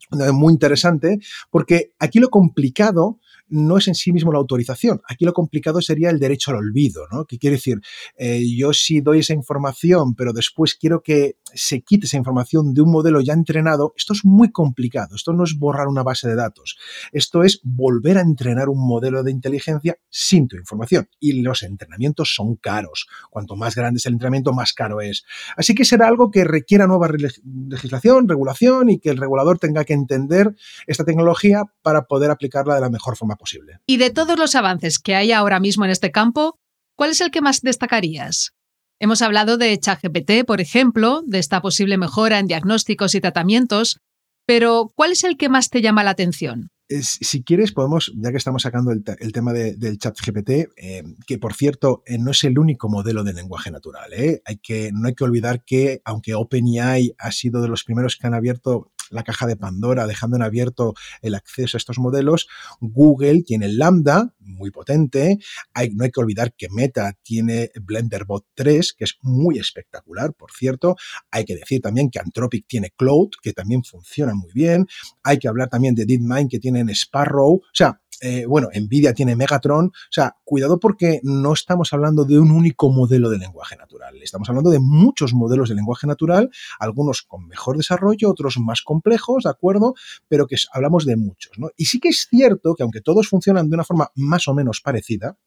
muy 0.09 0.53
interesante 0.53 1.19
porque 1.49 1.93
aquí 1.99 2.19
lo 2.19 2.29
complicado 2.29 3.19
no 3.49 3.77
es 3.77 3.87
en 3.87 3.95
sí 3.95 4.13
mismo 4.13 4.31
la 4.31 4.37
autorización. 4.37 5.01
Aquí 5.07 5.25
lo 5.25 5.33
complicado 5.33 5.81
sería 5.81 6.09
el 6.09 6.19
derecho 6.19 6.51
al 6.51 6.57
olvido, 6.57 7.07
¿no? 7.11 7.25
¿Qué 7.25 7.37
quiere 7.37 7.55
decir? 7.55 7.79
Eh, 8.17 8.43
yo 8.55 8.73
sí 8.73 9.01
doy 9.01 9.19
esa 9.19 9.33
información, 9.33 10.15
pero 10.15 10.33
después 10.33 10.75
quiero 10.75 11.01
que 11.01 11.37
se 11.53 11.81
quite 11.81 12.05
esa 12.05 12.17
información 12.17 12.73
de 12.73 12.81
un 12.81 12.91
modelo 12.91 13.21
ya 13.21 13.33
entrenado. 13.33 13.93
Esto 13.97 14.13
es 14.13 14.23
muy 14.23 14.51
complicado. 14.51 15.15
Esto 15.15 15.33
no 15.33 15.43
es 15.43 15.57
borrar 15.57 15.87
una 15.87 16.03
base 16.03 16.27
de 16.27 16.35
datos. 16.35 16.77
Esto 17.11 17.43
es 17.43 17.59
volver 17.63 18.17
a 18.17 18.21
entrenar 18.21 18.69
un 18.69 18.85
modelo 18.87 19.23
de 19.23 19.31
inteligencia 19.31 19.97
sin 20.09 20.47
tu 20.47 20.55
información. 20.55 21.09
Y 21.19 21.41
los 21.41 21.63
entrenamientos 21.63 22.33
son 22.35 22.55
caros. 22.55 23.07
Cuanto 23.31 23.55
más 23.55 23.75
grande 23.75 23.97
es 23.97 24.05
el 24.05 24.13
entrenamiento, 24.13 24.53
más 24.53 24.73
caro 24.73 25.01
es. 25.01 25.23
Así 25.57 25.73
que 25.73 25.85
será 25.85 26.07
algo 26.07 26.29
que 26.29 26.43
requiera 26.43 26.85
nueva 26.85 27.09
legislación, 27.09 28.27
regulación 28.27 28.89
y 28.89 28.99
que 28.99 29.09
el 29.09 29.17
regulador 29.17 29.57
tenga 29.57 29.85
que 29.85 29.93
entender 29.99 30.55
esta 30.87 31.03
tecnología 31.03 31.63
para 31.81 32.03
poder 32.03 32.31
aplicarla 32.31 32.75
de 32.75 32.81
la 32.81 32.89
mejor 32.89 33.17
forma 33.17 33.35
posible. 33.35 33.79
Y 33.85 33.97
de 33.97 34.09
todos 34.09 34.37
los 34.37 34.55
avances 34.55 34.99
que 34.99 35.15
hay 35.15 35.31
ahora 35.31 35.59
mismo 35.59 35.85
en 35.85 35.91
este 35.91 36.11
campo, 36.11 36.55
¿cuál 36.95 37.11
es 37.11 37.21
el 37.21 37.31
que 37.31 37.41
más 37.41 37.61
destacarías? 37.61 38.51
Hemos 38.99 39.21
hablado 39.21 39.57
de 39.57 39.77
ChatGPT, 39.79 40.45
por 40.45 40.59
ejemplo, 40.59 41.21
de 41.25 41.39
esta 41.39 41.61
posible 41.61 41.97
mejora 41.97 42.39
en 42.39 42.47
diagnósticos 42.47 43.15
y 43.15 43.21
tratamientos, 43.21 43.99
pero 44.45 44.91
¿cuál 44.95 45.11
es 45.11 45.23
el 45.23 45.37
que 45.37 45.47
más 45.47 45.69
te 45.69 45.81
llama 45.81 46.03
la 46.03 46.11
atención? 46.11 46.69
si 47.01 47.43
quieres, 47.43 47.71
podemos, 47.71 48.11
ya 48.15 48.31
que 48.31 48.37
estamos 48.37 48.63
sacando 48.63 48.91
el, 48.91 49.03
tema 49.31 49.53
del 49.53 49.99
chat 49.99 50.17
GPT, 50.19 50.71
eh, 50.75 51.03
que 51.27 51.37
por 51.37 51.53
cierto 51.53 52.01
eh, 52.07 52.17
no 52.17 52.31
es 52.31 52.43
el 52.43 52.57
único 52.57 52.89
modelo 52.89 53.23
de 53.23 53.33
lenguaje 53.33 53.69
natural. 53.69 54.11
¿eh? 54.13 54.41
Hay 54.45 54.57
que, 54.57 54.91
no 54.91 55.07
hay 55.07 55.13
que 55.13 55.23
olvidar 55.23 55.63
que, 55.63 56.01
aunque 56.03 56.33
OpenAI 56.33 57.13
ha 57.19 57.31
sido 57.31 57.61
de 57.61 57.67
los 57.67 57.83
primeros 57.83 58.15
que 58.15 58.25
han 58.25 58.33
abierto 58.33 58.91
la 59.09 59.23
caja 59.23 59.47
de 59.47 59.55
Pandora, 59.55 60.07
dejando 60.07 60.37
en 60.37 60.43
abierto 60.43 60.93
el 61.21 61.35
acceso 61.35 61.77
a 61.77 61.79
estos 61.79 61.99
modelos. 61.99 62.47
Google 62.79 63.43
tiene 63.43 63.69
Lambda, 63.69 64.33
muy 64.39 64.71
potente. 64.71 65.39
Hay, 65.73 65.91
no 65.91 66.03
hay 66.03 66.11
que 66.11 66.19
olvidar 66.19 66.53
que 66.53 66.67
Meta 66.69 67.17
tiene 67.23 67.71
BlenderBot 67.81 68.45
3, 68.55 68.93
que 68.93 69.03
es 69.03 69.17
muy 69.21 69.57
espectacular, 69.59 70.33
por 70.33 70.51
cierto. 70.51 70.95
Hay 71.31 71.45
que 71.45 71.55
decir 71.55 71.81
también 71.81 72.09
que 72.09 72.19
Anthropic 72.19 72.65
tiene 72.67 72.91
Cloud, 72.95 73.29
que 73.41 73.53
también 73.53 73.83
funciona 73.83 74.33
muy 74.33 74.51
bien. 74.53 74.87
Hay 75.23 75.37
que 75.37 75.47
hablar 75.47 75.69
también 75.69 75.95
de 75.95 76.05
DeepMind, 76.05 76.49
que 76.49 76.59
tienen 76.59 76.89
Sparrow. 76.89 77.55
O 77.55 77.61
sea, 77.73 78.01
eh, 78.21 78.45
bueno, 78.45 78.69
Nvidia 78.73 79.13
tiene 79.13 79.35
Megatron. 79.35 79.87
O 79.87 80.11
sea, 80.11 80.35
cuidado 80.43 80.79
porque 80.79 81.19
no 81.23 81.53
estamos 81.53 81.93
hablando 81.93 82.25
de 82.25 82.39
un 82.39 82.51
único 82.51 82.91
modelo 82.91 83.29
de 83.29 83.37
lenguaje 83.37 83.75
natural. 83.75 84.15
Estamos 84.21 84.49
hablando 84.49 84.69
de 84.69 84.79
muchos 84.79 85.33
modelos 85.33 85.69
de 85.69 85.75
lenguaje 85.75 86.07
natural, 86.07 86.49
algunos 86.79 87.21
con 87.21 87.47
mejor 87.47 87.77
desarrollo, 87.77 88.29
otros 88.29 88.57
más 88.59 88.81
complejos, 88.81 89.43
¿de 89.43 89.49
acuerdo? 89.49 89.93
Pero 90.27 90.47
que 90.47 90.55
hablamos 90.73 91.05
de 91.05 91.15
muchos, 91.15 91.57
¿no? 91.57 91.69
Y 91.77 91.85
sí 91.85 91.99
que 91.99 92.09
es 92.09 92.27
cierto 92.29 92.75
que 92.75 92.83
aunque 92.83 93.01
todos 93.01 93.27
funcionan 93.27 93.69
de 93.69 93.75
una 93.75 93.83
forma 93.83 94.11
más 94.15 94.47
o 94.47 94.53
menos 94.53 94.81
parecida, 94.81 95.37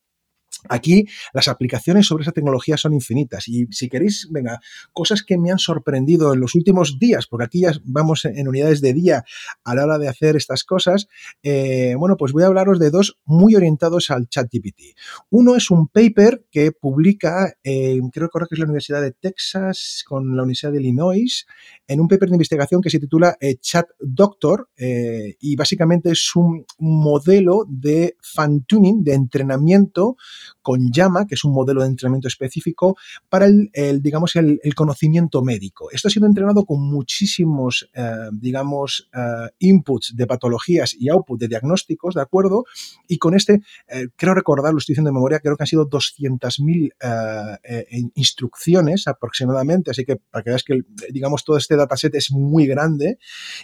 Aquí 0.68 1.06
las 1.32 1.48
aplicaciones 1.48 2.06
sobre 2.06 2.22
esa 2.22 2.32
tecnología 2.32 2.76
son 2.76 2.92
infinitas 2.92 3.48
y 3.48 3.66
si 3.70 3.88
queréis, 3.88 4.28
venga, 4.30 4.60
cosas 4.92 5.22
que 5.22 5.38
me 5.38 5.50
han 5.50 5.58
sorprendido 5.58 6.32
en 6.32 6.40
los 6.40 6.54
últimos 6.54 6.98
días, 6.98 7.26
porque 7.26 7.44
aquí 7.44 7.60
ya 7.60 7.72
vamos 7.84 8.24
en 8.24 8.48
unidades 8.48 8.80
de 8.80 8.92
día 8.92 9.24
a 9.64 9.74
la 9.74 9.84
hora 9.84 9.98
de 9.98 10.08
hacer 10.08 10.36
estas 10.36 10.64
cosas, 10.64 11.08
eh, 11.42 11.94
bueno, 11.98 12.16
pues 12.16 12.32
voy 12.32 12.44
a 12.44 12.46
hablaros 12.46 12.78
de 12.78 12.90
dos 12.90 13.18
muy 13.24 13.54
orientados 13.54 14.10
al 14.10 14.28
chat 14.28 14.48
GPT. 14.52 14.94
Uno 15.30 15.56
es 15.56 15.70
un 15.70 15.88
paper 15.88 16.44
que 16.50 16.72
publica, 16.72 17.54
eh, 17.64 18.00
creo 18.12 18.28
que 18.30 18.46
es 18.50 18.58
la 18.58 18.64
Universidad 18.64 19.02
de 19.02 19.12
Texas 19.12 20.04
con 20.06 20.36
la 20.36 20.42
Universidad 20.42 20.72
de 20.72 20.80
Illinois, 20.80 21.46
en 21.86 22.00
un 22.00 22.08
paper 22.08 22.28
de 22.28 22.36
investigación 22.36 22.80
que 22.80 22.90
se 22.90 23.00
titula 23.00 23.36
eh, 23.40 23.56
Chat 23.56 23.86
Doctor 24.00 24.68
y 24.76 25.56
básicamente 25.56 26.10
es 26.10 26.34
un 26.34 26.64
modelo 26.78 27.64
de 27.68 28.16
fan 28.20 28.64
tuning, 28.64 29.04
de 29.04 29.14
entrenamiento 29.14 30.16
con 30.62 30.90
Llama, 30.92 31.26
que 31.26 31.34
es 31.34 31.44
un 31.44 31.52
modelo 31.52 31.82
de 31.82 31.88
entrenamiento 31.88 32.28
específico 32.28 32.96
para 33.28 33.46
el, 33.46 33.70
digamos, 34.00 34.36
el, 34.36 34.60
conocimiento 34.74 35.42
médico. 35.42 35.90
Esto 35.90 36.08
ha 36.08 36.10
sido 36.10 36.26
entrenado 36.26 36.64
con 36.64 36.80
muchísimos, 36.80 37.90
eh, 37.94 38.30
digamos, 38.32 39.08
eh, 39.12 39.50
inputs 39.58 40.14
de 40.16 40.26
patologías 40.26 40.94
y 40.98 41.10
output 41.10 41.38
de 41.38 41.48
diagnósticos, 41.48 42.14
¿de 42.14 42.22
acuerdo? 42.22 42.64
Y 43.06 43.18
con 43.18 43.34
este, 43.34 43.60
eh, 43.88 44.08
creo 44.16 44.34
recordar, 44.34 44.72
lo 44.72 44.78
estoy 44.78 44.94
diciendo 44.94 45.10
de 45.10 45.14
memoria, 45.14 45.40
creo 45.40 45.56
que 45.56 45.64
han 45.64 45.66
sido 45.66 45.88
200.000 45.88 46.92
instrucciones 48.14 49.06
aproximadamente, 49.06 49.90
así 49.90 50.04
que 50.04 50.16
para 50.16 50.42
que 50.42 50.50
veas 50.50 50.64
que, 50.64 50.80
digamos, 51.10 51.44
todo 51.44 51.56
este 51.56 51.76
dataset 51.76 52.14
es 52.14 52.30
muy 52.30 52.66
grande. 52.66 53.18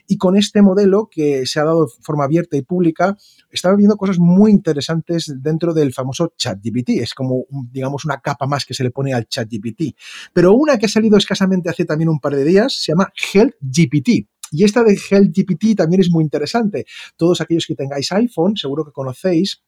Y 0.07 0.19
con 0.19 0.37
este 0.37 0.63
modelo 0.63 1.09
que 1.11 1.47
se 1.47 1.61
ha 1.61 1.65
dado 1.65 1.87
de 1.87 1.93
forma 2.03 2.25
abierta 2.25 2.57
y 2.57 2.63
pública, 2.63 3.17
estaba 3.51 3.77
viendo 3.77 3.97
cosas 3.97 4.19
muy 4.19 4.51
interesantes 4.51 5.33
dentro 5.41 5.75
del 5.75 5.93
famoso 5.93 6.33
ChatGPT. 6.37 6.88
Es 6.89 7.15
como, 7.15 7.45
digamos, 7.71 8.05
una 8.05 8.21
capa 8.21 8.47
más 8.47 8.65
que 8.65 8.75
se 8.75 8.85
le 8.85 8.91
pone 8.91 9.13
al 9.13 9.27
ChatGPT. 9.27 9.97
Pero 10.33 10.53
una 10.55 10.79
que 10.79 10.87
ha 10.87 10.89
salido 10.89 11.17
escasamente 11.17 11.71
hace 11.71 11.85
también 11.85 12.09
un 12.09 12.21
par 12.21 12.35
de 12.35 12.45
días 12.45 12.75
se 12.75 12.93
llama 12.93 13.13
HealthGPT. 13.33 14.29
Y 14.51 14.65
esta 14.65 14.83
de 14.83 14.97
HealthGPT 14.97 15.77
también 15.77 16.01
es 16.01 16.11
muy 16.11 16.25
interesante. 16.25 16.87
Todos 17.17 17.41
aquellos 17.41 17.67
que 17.67 17.75
tengáis 17.75 18.11
iPhone, 18.13 18.57
seguro 18.57 18.85
que 18.85 18.93
conocéis 18.93 19.63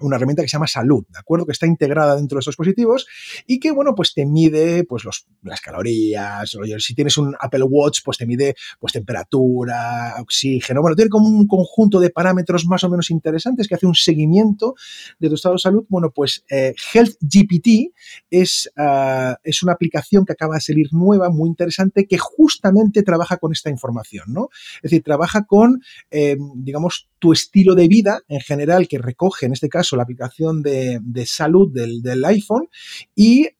una 0.00 0.16
herramienta 0.16 0.42
que 0.42 0.48
se 0.48 0.52
llama 0.52 0.66
Salud, 0.66 1.04
¿de 1.08 1.18
acuerdo? 1.18 1.46
Que 1.46 1.52
está 1.52 1.66
integrada 1.66 2.16
dentro 2.16 2.36
de 2.36 2.40
estos 2.40 2.52
dispositivos 2.52 3.06
y 3.46 3.60
que, 3.60 3.72
bueno, 3.72 3.94
pues 3.94 4.14
te 4.14 4.26
mide 4.26 4.84
pues 4.84 5.04
los, 5.04 5.26
las 5.42 5.60
calorías, 5.60 6.56
si 6.78 6.94
tienes 6.94 7.16
un 7.18 7.34
Apple 7.40 7.64
Watch, 7.64 8.00
pues 8.04 8.18
te 8.18 8.26
mide 8.26 8.54
pues 8.78 8.92
temperatura, 8.92 10.16
oxígeno, 10.20 10.80
bueno, 10.80 10.96
tiene 10.96 11.08
como 11.08 11.28
un 11.28 11.46
conjunto 11.46 12.00
de 12.00 12.10
parámetros 12.10 12.66
más 12.66 12.84
o 12.84 12.90
menos 12.90 13.10
interesantes 13.10 13.68
que 13.68 13.74
hace 13.74 13.86
un 13.86 13.94
seguimiento 13.94 14.74
de 15.18 15.28
tu 15.28 15.34
estado 15.34 15.54
de 15.54 15.60
salud. 15.60 15.84
Bueno, 15.88 16.10
pues 16.14 16.44
eh, 16.50 16.74
Health 16.92 17.16
GPT 17.20 17.92
es, 18.30 18.70
ah, 18.76 19.36
es 19.42 19.62
una 19.62 19.72
aplicación 19.72 20.24
que 20.24 20.32
acaba 20.32 20.56
de 20.56 20.60
salir 20.60 20.88
nueva, 20.92 21.30
muy 21.30 21.48
interesante, 21.48 22.06
que 22.06 22.18
justamente 22.18 23.02
trabaja 23.02 23.36
con 23.36 23.52
esta 23.52 23.70
información, 23.70 24.26
¿no? 24.28 24.48
Es 24.76 24.90
decir, 24.90 25.02
trabaja 25.02 25.44
con, 25.44 25.82
eh, 26.10 26.36
digamos, 26.56 27.08
tu 27.24 27.32
estilo 27.32 27.74
de 27.74 27.88
vida 27.88 28.20
en 28.28 28.40
general 28.40 28.86
que 28.86 28.98
recoge, 28.98 29.46
en 29.46 29.54
este 29.54 29.70
caso, 29.70 29.96
la 29.96 30.02
aplicación 30.02 30.60
de, 30.60 31.00
salud 31.24 31.72
del, 31.72 32.22
iPhone 32.22 32.68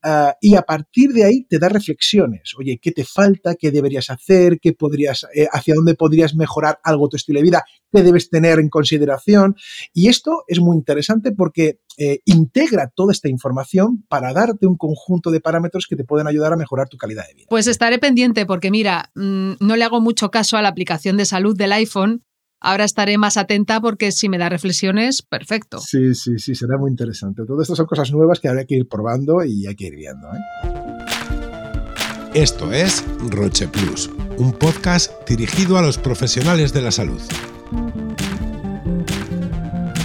ah, 0.02 0.36
y, 0.38 0.54
a 0.54 0.62
partir 0.62 1.14
de 1.14 1.24
ahí 1.24 1.44
te 1.44 1.58
da 1.58 1.70
reflexiones. 1.70 2.52
Oye, 2.58 2.78
¿qué 2.78 2.92
te 2.92 3.04
falta? 3.04 3.54
¿Qué 3.54 3.70
deberías 3.70 4.10
hacer? 4.10 4.60
¿Qué 4.60 4.74
podrías, 4.74 5.26
eh, 5.34 5.46
hacia 5.50 5.74
dónde 5.74 5.94
podrías 5.94 6.34
mejorar 6.34 6.78
algo 6.84 7.08
tu 7.08 7.16
estilo 7.16 7.38
de 7.38 7.44
vida? 7.44 7.64
¿Qué 7.90 8.02
debes 8.02 8.28
tener 8.28 8.58
en 8.58 8.68
consideración? 8.68 9.56
Y 9.94 10.08
esto 10.08 10.44
es 10.46 10.60
muy 10.60 10.76
interesante 10.76 11.32
porque 11.32 11.80
eh, 11.96 12.18
integra 12.26 12.92
toda 12.94 13.12
esta 13.12 13.30
información 13.30 14.04
para 14.10 14.34
darte 14.34 14.66
un 14.66 14.76
conjunto 14.76 15.30
de 15.30 15.40
parámetros 15.40 15.86
que 15.88 15.96
te 15.96 16.04
pueden 16.04 16.26
ayudar 16.26 16.52
a 16.52 16.56
mejorar 16.56 16.90
tu 16.90 16.98
calidad 16.98 17.26
de 17.28 17.32
vida. 17.32 17.46
Pues 17.48 17.66
estaré 17.66 17.98
pendiente 17.98 18.44
porque 18.44 18.70
mira, 18.70 19.10
mm, 19.14 19.52
no 19.58 19.76
le 19.76 19.84
hago 19.84 20.02
mucho 20.02 20.30
caso 20.30 20.58
a 20.58 20.62
la 20.62 20.68
aplicación 20.68 21.16
de 21.16 21.24
salud 21.24 21.56
del 21.56 21.72
iPhone 21.72 22.24
Ahora 22.60 22.84
estaré 22.84 23.18
más 23.18 23.36
atenta 23.36 23.80
porque 23.80 24.10
si 24.10 24.28
me 24.28 24.38
da 24.38 24.48
reflexiones, 24.48 25.22
perfecto. 25.22 25.80
Sí, 25.80 26.14
sí, 26.14 26.38
sí, 26.38 26.54
será 26.54 26.78
muy 26.78 26.90
interesante. 26.90 27.42
Todo 27.46 27.60
esto 27.60 27.76
son 27.76 27.86
cosas 27.86 28.10
nuevas 28.10 28.40
que 28.40 28.48
habrá 28.48 28.64
que 28.64 28.76
ir 28.76 28.88
probando 28.88 29.44
y 29.44 29.66
hay 29.66 29.74
que 29.74 29.86
ir 29.88 29.96
viendo. 29.96 30.28
¿eh? 30.28 30.38
Esto 32.34 32.72
es 32.72 33.04
Roche 33.30 33.68
Plus, 33.68 34.10
un 34.38 34.52
podcast 34.52 35.12
dirigido 35.28 35.78
a 35.78 35.82
los 35.82 35.98
profesionales 35.98 36.72
de 36.72 36.82
la 36.82 36.90
salud. 36.90 37.20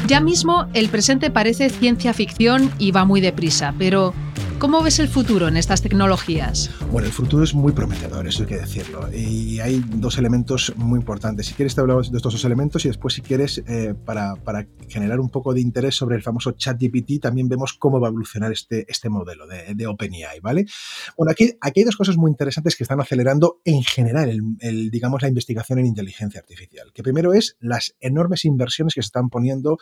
Ya 0.08 0.22
mismo 0.22 0.68
el 0.74 0.90
presente 0.90 1.32
parece 1.32 1.70
ciencia 1.70 2.14
ficción 2.14 2.72
y 2.78 2.92
va 2.92 3.06
muy 3.06 3.22
deprisa, 3.22 3.74
pero 3.78 4.14
¿Cómo 4.60 4.84
ves 4.84 5.00
el 5.00 5.08
futuro 5.08 5.48
en 5.48 5.56
estas 5.56 5.82
tecnologías? 5.82 6.70
Bueno, 6.92 7.08
el 7.08 7.14
futuro 7.14 7.46
es 7.46 7.54
muy 7.54 7.72
prometedor, 7.72 8.28
eso 8.28 8.44
hay 8.44 8.50
que 8.50 8.58
decirlo. 8.58 9.10
Y 9.14 9.62
hay 9.62 9.82
dos 9.88 10.18
elementos 10.18 10.74
muy 10.76 11.00
importantes. 11.00 11.46
Si 11.46 11.54
quieres 11.54 11.76
te 11.76 11.80
hablamos 11.80 12.12
de 12.12 12.18
estos 12.18 12.34
dos 12.34 12.44
elementos 12.44 12.84
y 12.84 12.90
después 12.90 13.14
si 13.14 13.22
quieres, 13.22 13.64
eh, 13.66 13.96
para, 14.04 14.36
generar 14.90 15.22
un 15.22 15.30
poco 15.30 15.54
de 15.54 15.62
interés 15.62 15.96
sobre 15.96 16.18
el 16.18 16.24
famoso 16.24 16.52
ChatGPT, 16.52 17.22
también 17.22 17.48
vemos 17.48 17.74
cómo 17.74 18.02
va 18.02 18.08
a 18.08 18.10
evolucionar 18.10 18.52
este, 18.52 18.86
este 18.92 19.08
modelo 19.08 19.48
de, 19.48 19.76
de 19.76 19.88
OpenAI, 19.88 20.42
¿vale? 20.42 20.66
Bueno, 21.18 21.32
aquí, 21.32 21.54
aquí 21.62 21.80
hay 21.80 21.86
dos 21.86 21.96
cosas 21.96 22.18
muy 22.18 22.30
interesantes 22.30 22.76
que 22.76 22.84
están 22.84 23.00
acelerando 23.00 23.62
en 23.64 23.82
general, 23.84 24.30
el, 24.60 24.92
digamos, 24.92 25.22
la 25.22 25.30
investigación 25.30 25.80
en 25.80 25.86
inteligencia 25.86 26.42
artificial. 26.42 26.92
Que 26.94 27.02
primero 27.02 27.32
es 27.32 27.56
las 27.62 27.96
enormes 28.02 28.44
inversiones 28.44 28.94
que 28.94 29.02
se 29.02 29.08
están 29.08 29.30
poniendo 29.30 29.78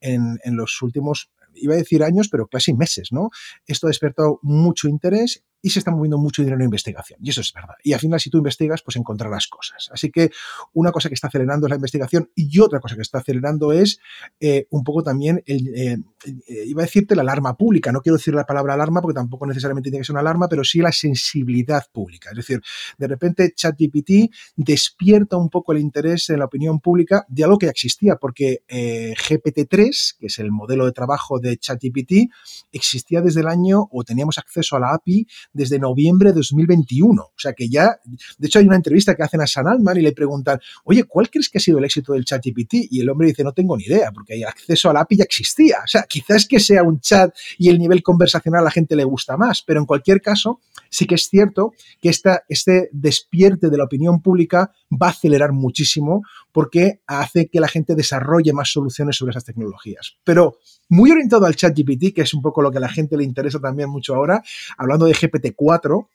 en, 0.00 0.38
en 0.42 0.56
los 0.56 0.80
últimos 0.80 1.28
iba 1.62 1.74
a 1.74 1.78
decir 1.78 2.02
años, 2.02 2.28
pero 2.30 2.46
casi 2.46 2.74
meses, 2.74 3.08
¿no? 3.12 3.30
Esto 3.66 3.86
ha 3.86 3.90
despertado 3.90 4.38
mucho 4.42 4.88
interés 4.88 5.44
y 5.62 5.70
se 5.70 5.78
está 5.78 5.92
moviendo 5.92 6.18
mucho 6.18 6.42
dinero 6.42 6.58
en 6.58 6.64
investigación. 6.64 7.20
Y 7.22 7.30
eso 7.30 7.40
es 7.40 7.52
verdad. 7.52 7.76
Y 7.84 7.92
al 7.92 8.00
final, 8.00 8.18
si 8.20 8.28
tú 8.28 8.38
investigas, 8.38 8.82
pues 8.82 8.96
encontrarás 8.96 9.46
cosas. 9.46 9.88
Así 9.92 10.10
que 10.10 10.30
una 10.74 10.90
cosa 10.90 11.08
que 11.08 11.14
está 11.14 11.28
acelerando 11.28 11.66
es 11.66 11.70
la 11.70 11.76
investigación 11.76 12.30
y 12.34 12.58
otra 12.58 12.80
cosa 12.80 12.96
que 12.96 13.02
está 13.02 13.18
acelerando 13.18 13.72
es 13.72 14.00
eh, 14.40 14.66
un 14.70 14.82
poco 14.82 15.04
también, 15.04 15.42
eh, 15.46 15.96
eh, 16.24 16.64
iba 16.66 16.82
a 16.82 16.86
decirte 16.86 17.14
la 17.14 17.22
alarma 17.22 17.56
pública. 17.56 17.92
No 17.92 18.00
quiero 18.00 18.16
decir 18.16 18.34
la 18.34 18.44
palabra 18.44 18.74
alarma 18.74 19.00
porque 19.00 19.14
tampoco 19.14 19.46
necesariamente 19.46 19.90
tiene 19.90 20.00
que 20.00 20.06
ser 20.06 20.14
una 20.14 20.20
alarma, 20.20 20.48
pero 20.48 20.64
sí 20.64 20.80
la 20.80 20.90
sensibilidad 20.90 21.84
pública. 21.92 22.30
Es 22.30 22.36
decir, 22.36 22.60
de 22.98 23.06
repente 23.06 23.52
ChatGPT 23.54 24.32
despierta 24.56 25.36
un 25.36 25.48
poco 25.48 25.72
el 25.72 25.78
interés 25.78 26.28
en 26.30 26.40
la 26.40 26.46
opinión 26.46 26.80
pública 26.80 27.24
de 27.28 27.44
algo 27.44 27.58
que 27.58 27.66
ya 27.66 27.70
existía, 27.70 28.16
porque 28.16 28.62
GPT-3, 28.68 30.16
que 30.18 30.26
es 30.26 30.38
el 30.40 30.50
modelo 30.50 30.86
de 30.86 30.92
trabajo 30.92 31.38
de 31.38 31.56
ChatGPT, 31.56 32.30
existía 32.72 33.20
desde 33.20 33.40
el 33.40 33.46
año 33.46 33.86
o 33.92 34.02
teníamos 34.02 34.38
acceso 34.38 34.76
a 34.76 34.80
la 34.80 34.94
API 34.94 35.26
desde 35.52 35.78
noviembre 35.78 36.30
de 36.30 36.36
2021. 36.36 37.22
O 37.22 37.32
sea 37.36 37.52
que 37.52 37.68
ya, 37.68 37.98
de 38.38 38.46
hecho 38.46 38.58
hay 38.58 38.66
una 38.66 38.76
entrevista 38.76 39.14
que 39.14 39.22
hacen 39.22 39.40
a 39.40 39.46
San 39.46 39.66
Altman 39.66 39.98
y 39.98 40.02
le 40.02 40.12
preguntan, 40.12 40.60
oye, 40.84 41.04
¿cuál 41.04 41.30
crees 41.30 41.48
que 41.48 41.58
ha 41.58 41.60
sido 41.60 41.78
el 41.78 41.84
éxito 41.84 42.12
del 42.12 42.24
chat 42.24 42.42
GPT? 42.44 42.88
Y 42.90 43.00
el 43.00 43.08
hombre 43.08 43.28
dice, 43.28 43.44
no 43.44 43.52
tengo 43.52 43.76
ni 43.76 43.84
idea, 43.84 44.10
porque 44.12 44.34
el 44.34 44.44
acceso 44.44 44.90
a 44.90 44.92
la 44.92 45.00
API 45.00 45.16
ya 45.16 45.24
existía. 45.24 45.78
O 45.84 45.88
sea, 45.88 46.04
quizás 46.08 46.46
que 46.46 46.60
sea 46.60 46.82
un 46.82 47.00
chat 47.00 47.34
y 47.58 47.68
el 47.68 47.78
nivel 47.78 48.02
conversacional 48.02 48.60
a 48.60 48.64
la 48.64 48.70
gente 48.70 48.96
le 48.96 49.04
gusta 49.04 49.36
más, 49.36 49.62
pero 49.62 49.80
en 49.80 49.86
cualquier 49.86 50.20
caso, 50.20 50.60
sí 50.90 51.06
que 51.06 51.14
es 51.16 51.28
cierto 51.28 51.72
que 52.00 52.08
esta, 52.08 52.44
este 52.48 52.88
despierte 52.92 53.70
de 53.70 53.76
la 53.76 53.84
opinión 53.84 54.22
pública 54.22 54.72
va 54.90 55.08
a 55.08 55.10
acelerar 55.10 55.52
muchísimo 55.52 56.22
porque 56.52 57.00
hace 57.06 57.48
que 57.48 57.60
la 57.60 57.68
gente 57.68 57.94
desarrolle 57.94 58.52
más 58.52 58.70
soluciones 58.70 59.16
sobre 59.16 59.30
esas 59.30 59.44
tecnologías. 59.44 60.16
Pero 60.24 60.58
muy 60.92 61.10
orientado 61.10 61.46
al 61.46 61.56
chat 61.56 61.74
GPT, 61.74 62.14
que 62.14 62.20
es 62.20 62.34
un 62.34 62.42
poco 62.42 62.60
lo 62.60 62.70
que 62.70 62.76
a 62.76 62.80
la 62.82 62.88
gente 62.90 63.16
le 63.16 63.24
interesa 63.24 63.58
también 63.58 63.88
mucho 63.88 64.14
ahora, 64.14 64.42
hablando 64.76 65.06
de 65.06 65.14
GPT-4, 65.14 66.06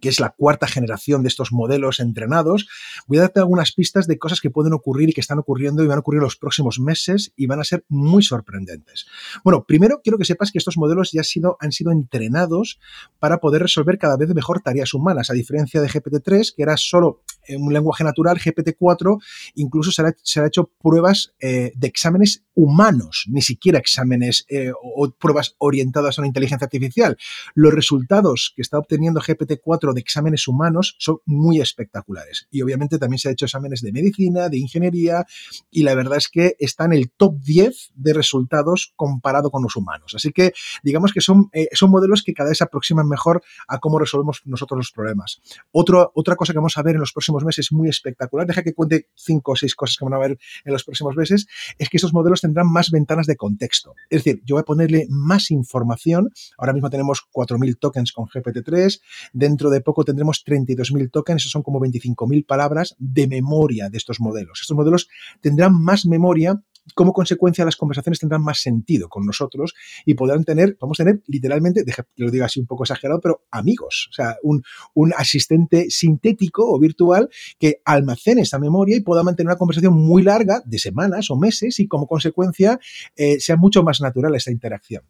que 0.00 0.08
es 0.08 0.20
la 0.20 0.30
cuarta 0.30 0.66
generación 0.66 1.22
de 1.22 1.28
estos 1.28 1.52
modelos 1.52 2.00
entrenados, 2.00 2.68
voy 3.06 3.18
a 3.18 3.22
darte 3.22 3.40
algunas 3.40 3.72
pistas 3.72 4.06
de 4.06 4.18
cosas 4.18 4.40
que 4.40 4.50
pueden 4.50 4.72
ocurrir 4.72 5.10
y 5.10 5.12
que 5.12 5.20
están 5.20 5.38
ocurriendo 5.38 5.82
y 5.82 5.86
van 5.86 5.98
a 5.98 6.00
ocurrir 6.00 6.18
en 6.18 6.24
los 6.24 6.36
próximos 6.36 6.78
meses 6.78 7.32
y 7.36 7.46
van 7.46 7.60
a 7.60 7.64
ser 7.64 7.84
muy 7.88 8.22
sorprendentes. 8.22 9.06
Bueno, 9.44 9.64
primero 9.64 10.00
quiero 10.02 10.18
que 10.18 10.24
sepas 10.24 10.50
que 10.52 10.58
estos 10.58 10.76
modelos 10.76 11.12
ya 11.12 11.22
han 11.60 11.72
sido, 11.72 11.92
entrenados 11.92 12.78
para 13.18 13.38
poder 13.38 13.62
resolver 13.62 13.98
cada 13.98 14.16
vez 14.16 14.28
mejor 14.34 14.60
tareas 14.60 14.94
humanas, 14.94 15.30
a 15.30 15.34
diferencia 15.34 15.80
de 15.80 15.88
GPT-3, 15.88 16.54
que 16.56 16.62
era 16.62 16.76
solo 16.76 17.22
un 17.48 17.72
lenguaje 17.72 18.02
natural, 18.02 18.38
GPT-4, 18.38 19.22
incluso 19.54 19.92
se, 19.92 20.02
ha, 20.02 20.42
ha, 20.42 20.46
hecho 20.46 20.70
pruebas 20.82 21.34
eh, 21.40 21.72
de 21.76 21.86
exámenes 21.86 22.44
humanos, 22.54 23.26
ni 23.28 23.42
siquiera 23.42 23.78
exámenes 23.78 24.44
eh, 24.48 24.72
o 24.72 25.10
pruebas 25.10 25.54
orientadas 25.58 26.18
a 26.18 26.22
una 26.22 26.28
inteligencia 26.28 26.64
artificial. 26.64 27.16
Los 27.54 27.72
resultados 27.72 28.52
que 28.56 28.62
está 28.62 28.78
obteniendo 28.78 29.20
GPT-4 29.20 29.85
de 29.92 30.00
exámenes 30.00 30.48
humanos 30.48 30.96
son 30.98 31.18
muy 31.24 31.60
espectaculares. 31.60 32.48
Y 32.50 32.62
obviamente 32.62 32.98
también 32.98 33.18
se 33.18 33.28
ha 33.28 33.32
hecho 33.32 33.46
exámenes 33.46 33.80
de 33.80 33.92
medicina, 33.92 34.48
de 34.48 34.58
ingeniería, 34.58 35.24
y 35.70 35.82
la 35.82 35.94
verdad 35.94 36.18
es 36.18 36.28
que 36.28 36.56
está 36.58 36.84
en 36.84 36.92
el 36.92 37.10
top 37.10 37.40
10 37.40 37.92
de 37.94 38.12
resultados 38.12 38.92
comparado 38.96 39.50
con 39.50 39.62
los 39.62 39.76
humanos. 39.76 40.12
Así 40.14 40.32
que 40.32 40.52
digamos 40.82 41.12
que 41.12 41.20
son, 41.20 41.48
eh, 41.52 41.68
son 41.72 41.90
modelos 41.90 42.22
que 42.22 42.34
cada 42.34 42.50
vez 42.50 42.58
se 42.58 42.64
aproximan 42.64 43.08
mejor 43.08 43.42
a 43.68 43.78
cómo 43.78 43.98
resolvemos 43.98 44.42
nosotros 44.44 44.78
los 44.78 44.92
problemas. 44.92 45.40
Otro, 45.72 46.12
otra 46.14 46.36
cosa 46.36 46.52
que 46.52 46.58
vamos 46.58 46.76
a 46.78 46.82
ver 46.82 46.94
en 46.94 47.00
los 47.00 47.12
próximos 47.12 47.44
meses 47.44 47.72
muy 47.72 47.88
espectacular, 47.88 48.46
deja 48.46 48.62
que 48.62 48.74
cuente 48.74 49.08
cinco 49.14 49.52
o 49.52 49.56
seis 49.56 49.74
cosas 49.74 49.96
que 49.96 50.04
van 50.04 50.14
a 50.14 50.18
ver 50.18 50.38
en 50.64 50.72
los 50.72 50.84
próximos 50.84 51.16
meses, 51.16 51.46
es 51.78 51.88
que 51.88 51.96
estos 51.96 52.12
modelos 52.12 52.40
tendrán 52.40 52.70
más 52.70 52.90
ventanas 52.90 53.26
de 53.26 53.36
contexto. 53.36 53.94
Es 54.10 54.24
decir, 54.24 54.42
yo 54.44 54.56
voy 54.56 54.60
a 54.60 54.64
ponerle 54.64 55.06
más 55.08 55.50
información. 55.50 56.30
Ahora 56.58 56.72
mismo 56.72 56.90
tenemos 56.90 57.22
4.000 57.32 57.78
tokens 57.78 58.12
con 58.12 58.26
GPT-3. 58.26 59.00
Dentro 59.32 59.70
de 59.70 59.75
poco 59.82 60.04
tendremos 60.04 60.44
32.000 60.44 61.10
tokens. 61.10 61.42
Eso 61.42 61.50
son 61.50 61.62
como 61.62 61.80
25.000 61.80 62.46
palabras 62.46 62.96
de 62.98 63.26
memoria 63.26 63.88
de 63.88 63.98
estos 63.98 64.20
modelos. 64.20 64.60
Estos 64.60 64.76
modelos 64.76 65.08
tendrán 65.40 65.74
más 65.80 66.06
memoria 66.06 66.62
como 66.94 67.12
consecuencia 67.12 67.64
las 67.64 67.76
conversaciones 67.76 68.20
tendrán 68.20 68.42
más 68.42 68.60
sentido 68.60 69.08
con 69.08 69.26
nosotros 69.26 69.74
y 70.04 70.14
podrán 70.14 70.44
tener, 70.44 70.76
vamos 70.80 71.00
a 71.00 71.04
tener 71.04 71.22
literalmente, 71.26 71.84
lo 72.16 72.30
diga 72.30 72.46
así 72.46 72.60
un 72.60 72.66
poco 72.66 72.84
exagerado, 72.84 73.20
pero 73.20 73.44
amigos, 73.50 74.08
o 74.10 74.14
sea, 74.14 74.36
un, 74.42 74.62
un 74.94 75.12
asistente 75.16 75.90
sintético 75.90 76.70
o 76.70 76.78
virtual 76.78 77.28
que 77.58 77.80
almacene 77.84 78.42
esa 78.42 78.58
memoria 78.58 78.96
y 78.96 79.00
pueda 79.00 79.22
mantener 79.22 79.48
una 79.48 79.58
conversación 79.58 79.94
muy 79.94 80.22
larga 80.22 80.62
de 80.64 80.78
semanas 80.78 81.30
o 81.30 81.36
meses 81.36 81.80
y 81.80 81.88
como 81.88 82.06
consecuencia 82.06 82.78
eh, 83.16 83.40
sea 83.40 83.56
mucho 83.56 83.82
más 83.82 84.00
natural 84.00 84.34
esa 84.34 84.50
interacción. 84.50 85.02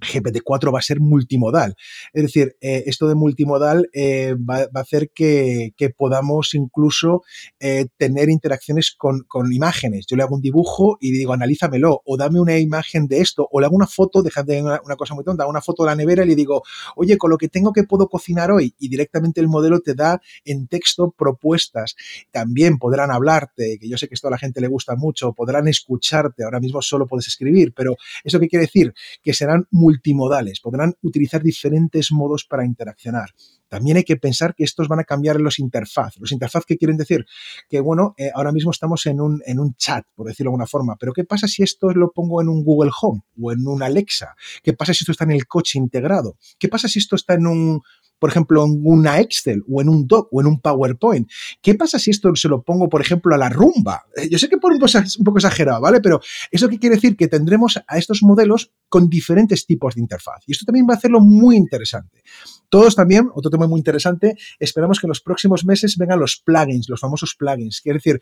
GPT-4 0.00 0.72
va 0.72 0.78
a 0.78 0.82
ser 0.82 1.00
multimodal. 1.00 1.76
Es 2.12 2.22
decir, 2.22 2.56
eh, 2.60 2.84
esto 2.86 3.08
de 3.08 3.14
multimodal 3.14 3.88
eh, 3.92 4.34
va, 4.34 4.68
a 4.72 4.80
hacer 4.80 5.10
que, 5.14 5.72
podamos 5.96 6.54
incluso 6.54 7.22
eh, 7.60 7.86
tener 7.96 8.28
interacciones 8.28 8.94
con, 8.96 9.24
imágenes. 9.52 10.06
Yo 10.06 10.16
le 10.16 10.22
hago 10.22 10.34
un 10.34 10.42
dibujo 10.42 10.98
y 11.00 11.12
digo, 11.12 11.32
analízamelo, 11.32 12.02
o 12.04 12.16
dame 12.16 12.40
una 12.40 12.58
imagen 12.58 13.06
de 13.06 13.20
esto, 13.20 13.48
o 13.50 13.60
le 13.60 13.66
hago 13.66 13.76
una 13.76 13.86
foto, 13.86 14.22
déjate 14.22 14.60
una, 14.62 14.80
una 14.84 14.96
cosa 14.96 15.14
muy 15.14 15.24
tonta, 15.24 15.46
una 15.46 15.60
foto 15.60 15.84
de 15.84 15.90
la 15.90 15.96
nevera 15.96 16.24
y 16.24 16.28
le 16.28 16.34
digo, 16.34 16.62
oye, 16.96 17.16
con 17.16 17.30
lo 17.30 17.38
que 17.38 17.48
tengo 17.48 17.72
que 17.72 17.84
puedo 17.84 18.08
cocinar 18.08 18.50
hoy, 18.50 18.74
y 18.78 18.88
directamente 18.88 19.40
el 19.40 19.48
modelo 19.48 19.80
te 19.80 19.94
da 19.94 20.20
en 20.44 20.66
texto 20.66 21.14
propuestas. 21.16 21.94
También 22.30 22.78
podrán 22.78 23.10
hablarte, 23.10 23.78
que 23.80 23.88
yo 23.88 23.96
sé 23.96 24.08
que 24.08 24.14
esto 24.14 24.28
a 24.28 24.32
la 24.32 24.38
gente 24.38 24.60
le 24.60 24.68
gusta 24.68 24.96
mucho, 24.96 25.32
podrán 25.32 25.68
escucharte, 25.68 26.44
ahora 26.44 26.60
mismo 26.60 26.82
solo 26.82 27.06
puedes 27.06 27.28
escribir, 27.28 27.72
pero 27.74 27.96
¿eso 28.24 28.40
qué 28.40 28.48
quiere 28.48 28.66
decir? 28.66 28.94
Que 29.22 29.32
serán 29.32 29.66
multimodales, 29.86 30.58
podrán 30.60 30.94
utilizar 31.02 31.42
diferentes 31.42 32.10
modos 32.10 32.44
para 32.44 32.64
interaccionar. 32.64 33.30
También 33.68 33.96
hay 33.96 34.02
que 34.02 34.16
pensar 34.16 34.54
que 34.56 34.64
estos 34.64 34.88
van 34.88 34.98
a 34.98 35.04
cambiar 35.04 35.40
los 35.40 35.60
interfaz. 35.60 36.16
¿Los 36.18 36.32
interfaz 36.32 36.64
qué 36.66 36.76
quieren 36.76 36.96
decir? 36.96 37.24
Que 37.68 37.80
bueno, 37.80 38.14
eh, 38.16 38.30
ahora 38.34 38.50
mismo 38.50 38.72
estamos 38.72 39.06
en 39.06 39.20
un, 39.20 39.42
en 39.46 39.60
un 39.60 39.74
chat, 39.74 40.04
por 40.16 40.26
decirlo 40.26 40.50
de 40.50 40.54
alguna 40.54 40.66
forma, 40.66 40.96
pero 40.98 41.12
¿qué 41.12 41.24
pasa 41.24 41.46
si 41.46 41.62
esto 41.62 41.90
lo 41.90 42.10
pongo 42.10 42.42
en 42.42 42.48
un 42.48 42.64
Google 42.64 42.90
Home 43.00 43.22
o 43.40 43.52
en 43.52 43.66
un 43.66 43.82
Alexa? 43.82 44.34
¿Qué 44.62 44.72
pasa 44.72 44.92
si 44.92 45.04
esto 45.04 45.12
está 45.12 45.24
en 45.24 45.32
el 45.32 45.46
coche 45.46 45.78
integrado? 45.78 46.36
¿Qué 46.58 46.68
pasa 46.68 46.88
si 46.88 46.98
esto 46.98 47.14
está 47.14 47.34
en 47.34 47.46
un 47.46 47.80
por 48.18 48.30
ejemplo, 48.30 48.64
en 48.64 48.80
una 48.84 49.20
Excel 49.20 49.62
o 49.68 49.80
en 49.80 49.88
un 49.88 50.06
doc 50.06 50.28
o 50.32 50.40
en 50.40 50.46
un 50.46 50.60
PowerPoint. 50.60 51.28
¿Qué 51.62 51.74
pasa 51.74 51.98
si 51.98 52.10
esto 52.10 52.34
se 52.34 52.48
lo 52.48 52.62
pongo, 52.62 52.88
por 52.88 53.00
ejemplo, 53.00 53.34
a 53.34 53.38
la 53.38 53.48
rumba? 53.48 54.04
Eh, 54.16 54.28
yo 54.30 54.38
sé 54.38 54.48
que 54.48 54.58
por 54.58 54.72
un, 54.72 54.80
un 54.82 55.24
poco 55.24 55.38
exagerado, 55.38 55.80
¿vale? 55.80 56.00
Pero 56.00 56.20
eso 56.50 56.68
qué 56.68 56.78
quiere 56.78 56.96
decir 56.96 57.16
que 57.16 57.28
tendremos 57.28 57.78
a 57.86 57.98
estos 57.98 58.22
modelos 58.22 58.72
con 58.88 59.08
diferentes 59.08 59.66
tipos 59.66 59.94
de 59.94 60.00
interfaz. 60.00 60.42
Y 60.46 60.52
esto 60.52 60.64
también 60.64 60.86
va 60.88 60.94
a 60.94 60.96
hacerlo 60.96 61.20
muy 61.20 61.56
interesante. 61.56 62.22
Todos 62.68 62.94
también, 62.94 63.28
otro 63.34 63.50
tema 63.50 63.66
muy 63.66 63.78
interesante, 63.78 64.36
esperamos 64.58 65.00
que 65.00 65.06
en 65.06 65.10
los 65.10 65.20
próximos 65.20 65.64
meses 65.64 65.96
vengan 65.96 66.18
los 66.18 66.36
plugins, 66.44 66.88
los 66.88 67.00
famosos 67.00 67.34
plugins. 67.38 67.80
Quiere 67.80 67.98
decir, 67.98 68.20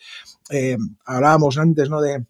eh, 0.50 0.76
hablábamos 1.04 1.58
antes, 1.58 1.88
¿no? 1.88 2.00
De 2.00 2.24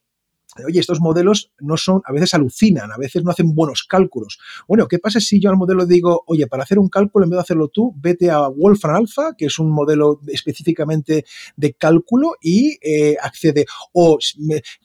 oye, 0.67 0.81
estos 0.81 1.01
modelos 1.01 1.53
no 1.61 1.77
son, 1.77 2.03
a 2.05 2.13
veces 2.13 2.35
alucinan, 2.35 2.93
a 2.93 2.97
veces 2.97 3.25
no 3.25 3.31
hacen 3.31 3.55
buenos 3.55 3.85
cálculos. 3.85 4.39
Bueno, 4.69 4.87
¿qué 4.89 4.99
pasa 4.99 5.21
si 5.21 5.41
yo 5.41 5.51
al 5.51 5.57
modelo 5.57 5.87
digo, 5.87 6.23
oye, 6.27 6.47
para 6.47 6.63
hacer 6.63 6.79
un 6.79 6.89
cálculo, 6.89 7.25
en 7.25 7.31
vez 7.31 7.39
de 7.39 7.43
hacerlo 7.43 7.69
tú, 7.69 7.95
vete 7.97 8.31
a 8.31 8.49
Wolfram 8.49 8.97
Alpha, 8.97 9.35
que 9.37 9.47
es 9.47 9.59
un 9.59 9.71
modelo 9.71 10.21
específicamente 10.29 11.25
de 11.57 11.75
cálculo, 11.75 12.35
y 12.41 12.79
eh, 12.83 13.17
accede. 13.21 13.67
O 13.93 14.19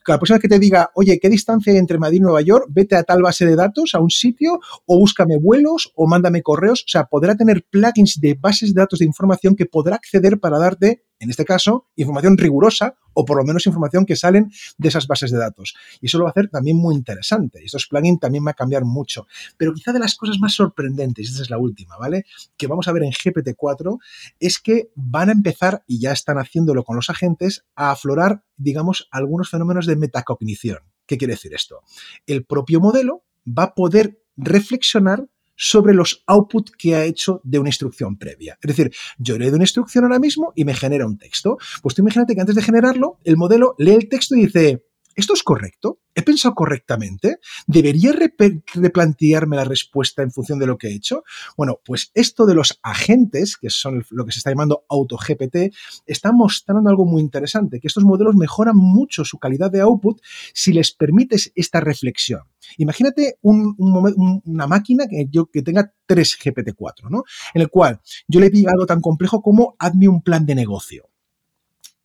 la 0.07 0.19
persona 0.19 0.39
que 0.39 0.47
te 0.47 0.59
diga, 0.59 0.91
oye, 0.95 1.19
¿qué 1.19 1.29
distancia 1.29 1.71
hay 1.73 1.79
entre 1.79 1.97
Madrid 1.97 2.17
y 2.17 2.21
Nueva 2.21 2.41
York? 2.41 2.67
Vete 2.69 2.95
a 2.95 3.03
tal 3.03 3.21
base 3.21 3.45
de 3.45 3.55
datos, 3.55 3.93
a 3.93 3.99
un 3.99 4.09
sitio, 4.09 4.59
o 4.85 4.97
búscame 4.97 5.37
vuelos, 5.37 5.91
o 5.95 6.07
mándame 6.07 6.41
correos. 6.41 6.81
O 6.81 6.89
sea, 6.89 7.05
podrá 7.05 7.35
tener 7.35 7.65
plugins 7.69 8.19
de 8.19 8.33
bases 8.33 8.73
de 8.73 8.81
datos 8.81 8.99
de 8.99 9.05
información 9.05 9.55
que 9.55 9.65
podrá 9.65 9.95
acceder 9.95 10.39
para 10.39 10.57
darte 10.57 11.03
en 11.19 11.29
este 11.29 11.45
caso, 11.45 11.87
información 11.95 12.37
rigurosa 12.37 12.95
o 13.13 13.25
por 13.25 13.37
lo 13.37 13.43
menos 13.43 13.65
información 13.67 14.05
que 14.05 14.15
salen 14.15 14.51
de 14.77 14.87
esas 14.87 15.07
bases 15.07 15.31
de 15.31 15.37
datos. 15.37 15.75
Y 15.99 16.05
eso 16.05 16.17
lo 16.17 16.23
va 16.23 16.29
a 16.29 16.31
hacer 16.31 16.49
también 16.49 16.77
muy 16.77 16.95
interesante. 16.95 17.63
Estos 17.63 17.87
plugins 17.87 18.19
también 18.19 18.45
va 18.45 18.51
a 18.51 18.53
cambiar 18.53 18.85
mucho. 18.85 19.27
Pero 19.57 19.73
quizá 19.73 19.91
de 19.91 19.99
las 19.99 20.15
cosas 20.15 20.39
más 20.39 20.53
sorprendentes, 20.53 21.27
y 21.27 21.31
esta 21.31 21.43
es 21.43 21.49
la 21.49 21.57
última, 21.57 21.97
¿vale? 21.97 22.25
Que 22.57 22.67
vamos 22.67 22.87
a 22.87 22.93
ver 22.93 23.03
en 23.03 23.11
GPT-4 23.11 23.99
es 24.39 24.59
que 24.59 24.91
van 24.95 25.29
a 25.29 25.33
empezar, 25.33 25.83
y 25.87 25.99
ya 25.99 26.11
están 26.11 26.37
haciéndolo 26.37 26.83
con 26.83 26.95
los 26.95 27.09
agentes, 27.09 27.65
a 27.75 27.91
aflorar, 27.91 28.43
digamos, 28.55 29.07
algunos 29.11 29.49
fenómenos 29.49 29.85
de 29.85 29.97
metacognición. 29.97 30.79
¿Qué 31.05 31.17
quiere 31.17 31.33
decir 31.33 31.53
esto? 31.53 31.81
El 32.27 32.45
propio 32.45 32.79
modelo 32.79 33.23
va 33.45 33.63
a 33.63 33.75
poder 33.75 34.21
reflexionar 34.37 35.27
sobre 35.59 35.93
los 35.93 36.23
outputs 36.25 36.71
que 36.71 36.95
ha 36.95 37.03
hecho 37.03 37.41
de 37.43 37.59
una 37.59 37.69
instrucción 37.69 38.17
previa. 38.17 38.57
Es 38.61 38.67
decir, 38.75 38.91
yo 39.17 39.37
le 39.37 39.45
doy 39.47 39.55
una 39.55 39.65
instrucción 39.65 40.05
ahora 40.05 40.17
mismo 40.17 40.53
y 40.55 40.63
me 40.63 40.73
genera 40.73 41.05
un 41.05 41.17
texto. 41.17 41.57
Pues 41.83 41.93
tú 41.93 42.01
imagínate 42.01 42.33
que 42.33 42.41
antes 42.41 42.55
de 42.55 42.61
generarlo, 42.61 43.17
el 43.25 43.35
modelo 43.35 43.75
lee 43.77 43.91
el 43.91 44.07
texto 44.07 44.35
y 44.35 44.45
dice, 44.45 44.85
¿esto 45.19 45.33
es 45.33 45.43
correcto? 45.43 45.99
¿He 46.15 46.21
pensado 46.21 46.55
correctamente? 46.55 47.39
¿Debería 47.67 48.11
replantearme 48.11 49.55
la 49.55 49.63
respuesta 49.63 50.23
en 50.23 50.31
función 50.31 50.59
de 50.59 50.65
lo 50.65 50.77
que 50.77 50.87
he 50.87 50.95
hecho? 50.95 51.23
Bueno, 51.55 51.79
pues 51.85 52.11
esto 52.13 52.45
de 52.45 52.55
los 52.55 52.79
agentes, 52.83 53.57
que 53.57 53.69
son 53.69 54.05
lo 54.09 54.25
que 54.25 54.31
se 54.31 54.39
está 54.39 54.49
llamando 54.49 54.85
AutoGPT, 54.89 55.73
está 56.05 56.31
mostrando 56.31 56.89
algo 56.89 57.05
muy 57.05 57.21
interesante, 57.21 57.79
que 57.79 57.87
estos 57.87 58.03
modelos 58.03 58.35
mejoran 58.35 58.75
mucho 58.75 59.23
su 59.23 59.37
calidad 59.37 59.71
de 59.71 59.81
output 59.81 60.21
si 60.53 60.73
les 60.73 60.91
permites 60.91 61.51
esta 61.55 61.79
reflexión. 61.79 62.41
Imagínate 62.77 63.37
una 63.41 64.67
máquina 64.67 65.07
que, 65.07 65.27
yo, 65.29 65.45
que 65.47 65.61
tenga 65.61 65.93
tres 66.05 66.37
GPT-4, 66.37 67.09
¿no? 67.09 67.23
En 67.53 67.61
el 67.61 67.69
cual 67.69 68.01
yo 68.27 68.39
le 68.39 68.49
diga 68.49 68.71
algo 68.71 68.85
tan 68.85 69.01
complejo 69.01 69.41
como 69.41 69.75
hazme 69.79 70.07
un 70.07 70.21
plan 70.21 70.45
de 70.45 70.55
negocio. 70.55 71.09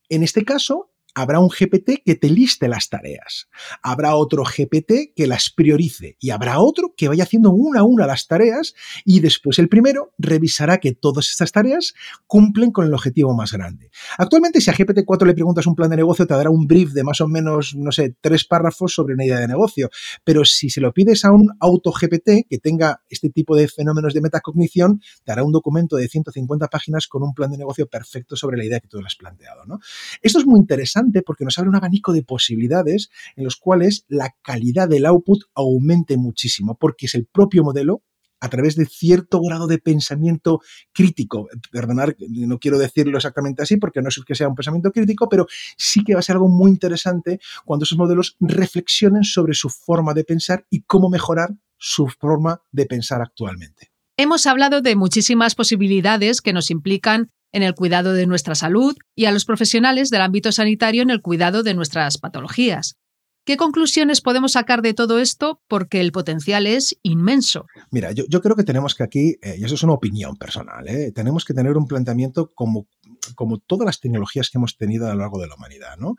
En 0.08 0.22
este 0.22 0.44
caso, 0.44 0.90
habrá 1.14 1.38
un 1.38 1.48
GPT 1.48 2.02
que 2.04 2.16
te 2.16 2.28
liste 2.28 2.68
las 2.68 2.88
tareas, 2.88 3.48
habrá 3.82 4.16
otro 4.16 4.44
GPT 4.44 5.14
que 5.14 5.26
las 5.26 5.50
priorice 5.50 6.16
y 6.20 6.30
habrá 6.30 6.58
otro 6.58 6.94
que 6.96 7.08
vaya 7.08 7.22
haciendo 7.22 7.52
una 7.52 7.80
a 7.80 7.84
una 7.84 8.06
las 8.06 8.26
tareas 8.26 8.74
y 9.04 9.20
después 9.20 9.58
el 9.58 9.68
primero 9.68 10.12
revisará 10.18 10.78
que 10.78 10.92
todas 10.92 11.28
estas 11.28 11.52
tareas 11.52 11.94
cumplen 12.26 12.72
con 12.72 12.86
el 12.86 12.94
objetivo 12.94 13.34
más 13.34 13.52
grande. 13.52 13.90
Actualmente 14.18 14.60
si 14.60 14.70
a 14.70 14.74
GPT-4 14.74 15.26
le 15.26 15.34
preguntas 15.34 15.66
un 15.66 15.74
plan 15.74 15.90
de 15.90 15.96
negocio 15.96 16.26
te 16.26 16.34
dará 16.34 16.50
un 16.50 16.66
brief 16.66 16.92
de 16.92 17.04
más 17.04 17.20
o 17.20 17.28
menos, 17.28 17.74
no 17.76 17.92
sé, 17.92 18.16
tres 18.20 18.44
párrafos 18.44 18.94
sobre 18.94 19.14
una 19.14 19.24
idea 19.24 19.38
de 19.38 19.48
negocio, 19.48 19.90
pero 20.24 20.44
si 20.44 20.70
se 20.70 20.80
lo 20.80 20.92
pides 20.92 21.24
a 21.24 21.30
un 21.30 21.50
auto 21.60 21.92
GPT 21.92 22.48
que 22.48 22.58
tenga 22.58 23.02
este 23.08 23.30
tipo 23.30 23.54
de 23.56 23.68
fenómenos 23.68 24.14
de 24.14 24.20
metacognición, 24.20 25.00
te 25.24 25.32
hará 25.32 25.44
un 25.44 25.52
documento 25.52 25.96
de 25.96 26.08
150 26.08 26.68
páginas 26.68 27.06
con 27.06 27.22
un 27.22 27.34
plan 27.34 27.50
de 27.50 27.58
negocio 27.58 27.86
perfecto 27.86 28.36
sobre 28.36 28.56
la 28.56 28.64
idea 28.64 28.80
que 28.80 28.88
tú 28.88 28.98
le 28.98 29.06
has 29.06 29.16
planteado. 29.16 29.64
¿no? 29.66 29.78
Esto 30.22 30.38
es 30.38 30.46
muy 30.46 30.58
interesante 30.58 31.03
porque 31.22 31.44
nos 31.44 31.58
abre 31.58 31.70
un 31.70 31.76
abanico 31.76 32.12
de 32.12 32.22
posibilidades 32.22 33.10
en 33.36 33.44
los 33.44 33.56
cuales 33.56 34.04
la 34.08 34.34
calidad 34.42 34.88
del 34.88 35.06
output 35.06 35.42
aumente 35.54 36.16
muchísimo, 36.16 36.76
porque 36.78 37.06
es 37.06 37.14
el 37.14 37.26
propio 37.26 37.62
modelo 37.62 38.02
a 38.40 38.48
través 38.48 38.76
de 38.76 38.84
cierto 38.84 39.40
grado 39.40 39.66
de 39.66 39.78
pensamiento 39.78 40.60
crítico. 40.92 41.48
Perdonar, 41.70 42.14
no 42.28 42.58
quiero 42.58 42.78
decirlo 42.78 43.16
exactamente 43.16 43.62
así 43.62 43.78
porque 43.78 44.02
no 44.02 44.08
es 44.08 44.20
que 44.26 44.34
sea 44.34 44.48
un 44.48 44.54
pensamiento 44.54 44.92
crítico, 44.92 45.28
pero 45.30 45.46
sí 45.78 46.04
que 46.04 46.12
va 46.12 46.20
a 46.20 46.22
ser 46.22 46.36
algo 46.36 46.48
muy 46.48 46.70
interesante 46.70 47.40
cuando 47.64 47.84
esos 47.84 47.96
modelos 47.96 48.36
reflexionen 48.40 49.24
sobre 49.24 49.54
su 49.54 49.70
forma 49.70 50.12
de 50.12 50.24
pensar 50.24 50.66
y 50.68 50.82
cómo 50.82 51.08
mejorar 51.08 51.54
su 51.78 52.06
forma 52.08 52.60
de 52.70 52.84
pensar 52.84 53.22
actualmente. 53.22 53.92
Hemos 54.16 54.46
hablado 54.46 54.80
de 54.80 54.94
muchísimas 54.94 55.54
posibilidades 55.54 56.40
que 56.40 56.52
nos 56.52 56.70
implican 56.70 57.32
en 57.54 57.62
el 57.62 57.74
cuidado 57.74 58.12
de 58.12 58.26
nuestra 58.26 58.56
salud 58.56 58.96
y 59.14 59.26
a 59.26 59.32
los 59.32 59.44
profesionales 59.44 60.10
del 60.10 60.22
ámbito 60.22 60.50
sanitario 60.50 61.02
en 61.02 61.10
el 61.10 61.22
cuidado 61.22 61.62
de 61.62 61.72
nuestras 61.72 62.18
patologías. 62.18 62.96
¿Qué 63.46 63.56
conclusiones 63.56 64.20
podemos 64.20 64.52
sacar 64.52 64.82
de 64.82 64.92
todo 64.92 65.20
esto? 65.20 65.60
Porque 65.68 66.00
el 66.00 66.10
potencial 66.10 66.66
es 66.66 66.98
inmenso. 67.02 67.66
Mira, 67.90 68.10
yo, 68.10 68.40
creo 68.40 68.56
que 68.56 68.64
tenemos 68.64 68.94
que 68.94 69.04
aquí, 69.04 69.36
eh, 69.40 69.56
y 69.58 69.64
eso 69.64 69.76
es 69.76 69.82
una 69.84 69.92
opinión 69.92 70.36
personal, 70.36 70.88
¿eh? 70.88 71.12
tenemos 71.12 71.44
que 71.44 71.54
tener 71.54 71.76
un 71.76 71.86
planteamiento 71.86 72.50
como, 72.54 72.88
como 73.34 73.58
todas 73.58 73.86
las 73.86 74.00
tecnologías 74.00 74.50
que 74.50 74.58
hemos 74.58 74.76
tenido 74.76 75.06
a 75.06 75.14
lo 75.14 75.20
largo 75.20 75.40
de 75.40 75.48
la 75.48 75.54
humanidad. 75.54 75.96
¿no? 75.98 76.16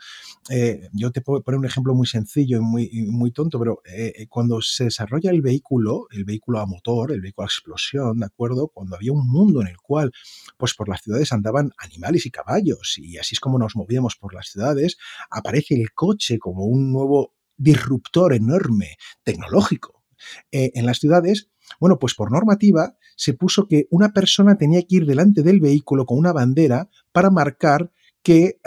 Eh, 0.50 0.90
yo 0.94 1.12
te 1.12 1.22
puedo 1.22 1.44
poner 1.44 1.60
un 1.60 1.66
ejemplo 1.66 1.94
muy 1.94 2.08
sencillo 2.08 2.58
y 2.58 2.62
muy, 2.62 2.90
muy 3.08 3.32
tonto, 3.32 3.60
pero 3.60 3.82
cuando 4.30 4.62
se 4.62 4.86
desarrolla 4.86 5.32
el 5.32 5.42
vehículo, 5.42 6.08
el 6.12 6.26
vehículo 6.26 6.60
a 6.60 6.66
motor, 6.66 7.12
el 7.12 7.22
vehículo 7.22 7.46
a 7.46 7.48
explosión, 7.48 8.20
¿de 8.20 8.26
acuerdo? 8.26 8.68
Cuando 8.68 8.96
había 8.96 9.12
un 9.12 9.28
mundo 9.28 9.62
en 9.62 9.68
el 9.68 9.78
cual, 9.78 10.12
pues 10.58 10.74
por 10.74 10.90
las 10.90 11.02
ciudades 11.02 11.32
andaban 11.32 11.72
animales 11.78 12.26
y 12.26 12.32
caballos, 12.32 12.98
y 12.98 13.18
así 13.18 13.36
es 13.36 13.40
como 13.40 13.60
nos 13.60 13.76
movíamos 13.76 14.16
por 14.16 14.34
las 14.34 14.48
ciudades, 14.48 14.98
aparece 15.30 15.76
el 15.76 15.92
coche 15.94 16.40
como 16.40 16.66
un 16.66 16.92
nuevo 16.92 17.34
disruptor 17.58 18.34
enorme 18.34 18.98
tecnológico 19.24 20.04
eh, 20.52 20.72
en 20.76 20.86
las 20.86 21.00
ciudades, 21.00 21.50
bueno, 21.80 21.98
pues 22.00 22.14
por 22.14 22.32
normativa 22.32 22.96
se 23.16 23.34
puso 23.34 23.68
que 23.68 23.88
una 23.90 24.14
persona 24.14 24.58
tenía 24.58 24.82
que 24.82 24.98
ir 24.98 25.06
delante 25.06 25.44
del 25.44 25.60
vehículo 25.60 26.06
con 26.06 26.18
una 26.18 26.34
bandera 26.34 26.90
para 27.12 27.30
marcar 27.30 27.92
que, 28.22 28.60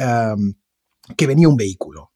que 1.16 1.26
venía 1.26 1.48
un 1.48 1.56
vehículo. 1.56 2.12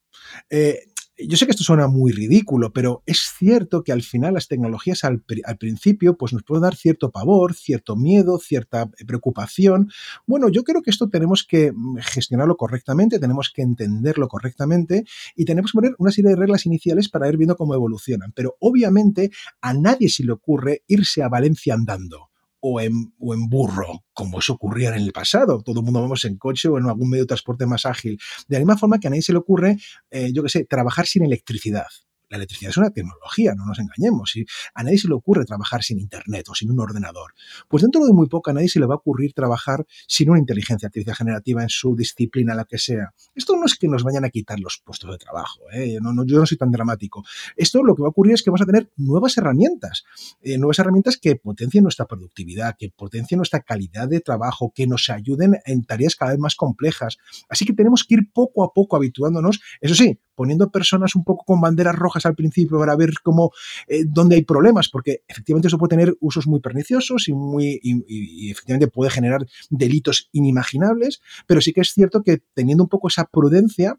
Eh, 0.49 0.92
yo 1.29 1.37
sé 1.37 1.47
que 1.47 1.53
esto 1.53 1.65
suena 1.65 1.87
muy 1.87 2.13
ridículo, 2.13 2.73
pero 2.73 3.03
es 3.07 3.33
cierto 3.39 3.83
que 3.83 3.93
al 3.93 4.03
final 4.03 4.35
las 4.35 4.49
tecnologías 4.49 5.05
al, 5.05 5.23
principio 5.59 6.17
pues 6.17 6.33
nos 6.33 6.43
pueden 6.43 6.63
dar 6.63 6.75
cierto 6.75 7.11
pavor, 7.11 7.55
cierto 7.55 7.97
miedo, 7.97 8.39
cierta 8.39 8.91
preocupación. 9.07 9.91
Bueno, 10.27 10.49
yo 10.49 10.65
creo 10.65 10.83
que 10.83 10.91
esto 10.91 11.09
tenemos 11.09 11.45
que 11.45 11.73
mm, 11.73 11.99
gestionarlo 11.99 12.57
correctamente, 12.57 13.19
tenemos 13.19 13.53
que 13.55 13.63
entenderlo 13.63 14.29
correctamente 14.29 15.05
y 15.37 15.45
tenemos 15.45 15.73
que 15.73 15.77
poner 15.77 15.95
una 15.99 16.11
serie 16.11 16.31
de 16.31 16.37
reglas 16.37 16.67
iniciales 16.67 17.09
para 17.09 17.29
ir 17.29 17.37
viendo 17.37 17.57
cómo 17.57 17.75
evolucionan. 17.75 18.33
Pero 18.35 18.57
obviamente 18.61 19.31
a 19.61 19.75
nadie 19.75 20.09
se 20.09 20.25
le 20.25 20.33
ocurre 20.33 20.83
irse 20.87 21.23
a 21.23 21.29
Valencia 21.29 21.75
andando 21.75 22.32
o 22.63 22.81
en, 22.81 23.13
o 23.19 23.35
en, 23.35 23.49
burro, 23.49 24.05
como 24.15 24.39
eso 24.39 24.55
ocurría 24.55 24.91
en 24.91 25.03
el 25.03 25.13
pasado. 25.13 25.61
Todo 25.63 25.81
el 25.81 25.85
mundo 25.85 26.01
vamos 26.01 26.25
en 26.25 26.39
coche 26.39 26.69
o 26.69 26.79
en 26.79 26.87
algún 26.87 27.11
medio 27.11 27.25
de 27.25 27.29
transporte 27.29 27.67
más 27.67 27.85
ágil. 27.85 28.19
De 28.49 28.57
la 28.57 28.61
misma 28.61 28.79
forma 28.79 28.99
que 28.99 29.09
a 29.09 29.11
nadie 29.11 29.23
se 29.23 29.33
le 29.33 29.39
ocurre, 29.39 29.77
eh, 30.11 30.31
yo 30.33 30.43
qué 30.45 30.49
sé, 30.49 30.65
trabajar 30.65 31.07
sin 31.07 31.25
electricidad. 31.25 31.89
La 32.33 32.39
electricidad 32.39 32.71
es 32.71 32.79
una 32.79 32.89
tecnología, 32.89 33.53
no 33.55 33.67
nos 33.67 33.79
engañemos. 33.79 34.35
Y 34.37 34.47
a 34.73 34.83
nadie 34.83 34.97
se 34.97 35.07
le 35.07 35.13
ocurre 35.13 35.45
trabajar 35.45 35.83
sin 35.83 36.01
Internet 36.01 36.49
o 36.49 36.55
sin 36.55 36.71
un 36.71 36.81
ordenador. 36.81 37.35
Pues 37.69 37.83
dentro 37.83 38.07
de 38.07 38.15
muy 38.15 38.27
poco 38.27 38.49
a 38.49 38.55
nadie 38.55 38.71
se 38.71 38.81
le 38.81 38.87
va 38.87 38.95
a 38.95 38.97
ocurrir 38.97 39.35
trabajar 39.35 39.85
sin 40.09 40.31
una 40.31 40.39
inteligencia 40.39 40.87
artificial 40.87 41.15
generativa 41.15 41.63
en 41.63 41.69
su 41.69 41.95
disciplina, 41.95 42.55
la 42.55 42.65
que 42.65 42.79
sea. 42.79 43.13
Esto 43.35 43.55
no 43.55 43.67
es 43.67 43.75
que 43.75 43.87
nos 43.87 44.03
vayan 44.03 44.25
a 44.25 44.31
quitar 44.31 44.59
los 44.61 44.81
puestos 44.83 45.11
de 45.11 45.19
trabajo. 45.19 45.61
¿eh? 45.75 45.93
Yo 45.93 46.39
no 46.39 46.47
soy 46.47 46.57
tan 46.57 46.71
dramático. 46.71 47.23
Esto 47.55 47.83
lo 47.83 47.95
que 47.95 48.01
va 48.01 48.09
a 48.09 48.11
ocurrir 48.13 48.33
es 48.33 48.43
que 48.43 48.49
vamos 48.49 48.63
a 48.63 48.67
tener 48.67 48.91
nuevas 48.97 49.37
herramientas. 49.37 50.05
Eh, 50.41 50.57
nuevas 50.57 50.79
herramientas 50.79 51.19
que 51.19 51.37
potencien 51.37 51.83
nuestra 51.85 52.07
productividad, 52.07 52.77
que 52.79 52.89
potencien 52.89 53.37
nuestra 53.37 53.61
calidad 53.61 54.09
de 54.09 54.21
trabajo, 54.21 54.73
que 54.75 54.87
nos 54.87 55.11
ayuden 55.11 55.59
en 55.67 55.85
tareas 55.85 56.17
cada 56.17 56.31
vez 56.31 56.41
más 56.41 56.57
complejas. 56.57 57.19
Así 57.51 57.67
que 57.67 57.75
tenemos 57.75 58.05
que 58.05 58.15
ir 58.15 58.33
poco 58.33 58.65
a 58.65 58.73
poco 58.73 58.97
habituándonos. 58.97 59.61
Eso 59.83 59.95
sí, 59.95 60.19
poniendo 60.35 60.71
personas 60.71 61.15
un 61.15 61.25
poco 61.25 61.45
con 61.45 61.61
banderas 61.61 61.95
rojas 61.95 62.27
al 62.27 62.35
principio 62.35 62.79
para 62.79 62.97
ver 62.97 63.15
cómo, 63.23 63.53
eh, 63.89 64.05
dónde 64.07 64.37
hay 64.37 64.45
problemas, 64.45 64.89
porque 64.89 65.23
efectivamente 65.29 65.69
eso 65.69 65.79
puede 65.79 65.91
tener 65.91 66.17
usos 66.21 66.47
muy 66.47 66.61
perniciosos 66.61 67.29
y, 67.29 67.33
muy, 67.33 67.81
y 67.83 68.51
efectivamente 68.51 68.89
puede 68.89 69.11
generar 69.11 69.47
delitos 69.71 70.29
inimaginables, 70.33 71.21
pero 71.47 71.61
sí 71.61 71.73
que 71.73 71.81
es 71.81 71.93
cierto 71.93 72.23
que 72.23 72.43
teniendo 72.55 72.85
un 72.85 72.89
poco 72.89 73.09
esa 73.09 73.25
prudencia, 73.25 73.99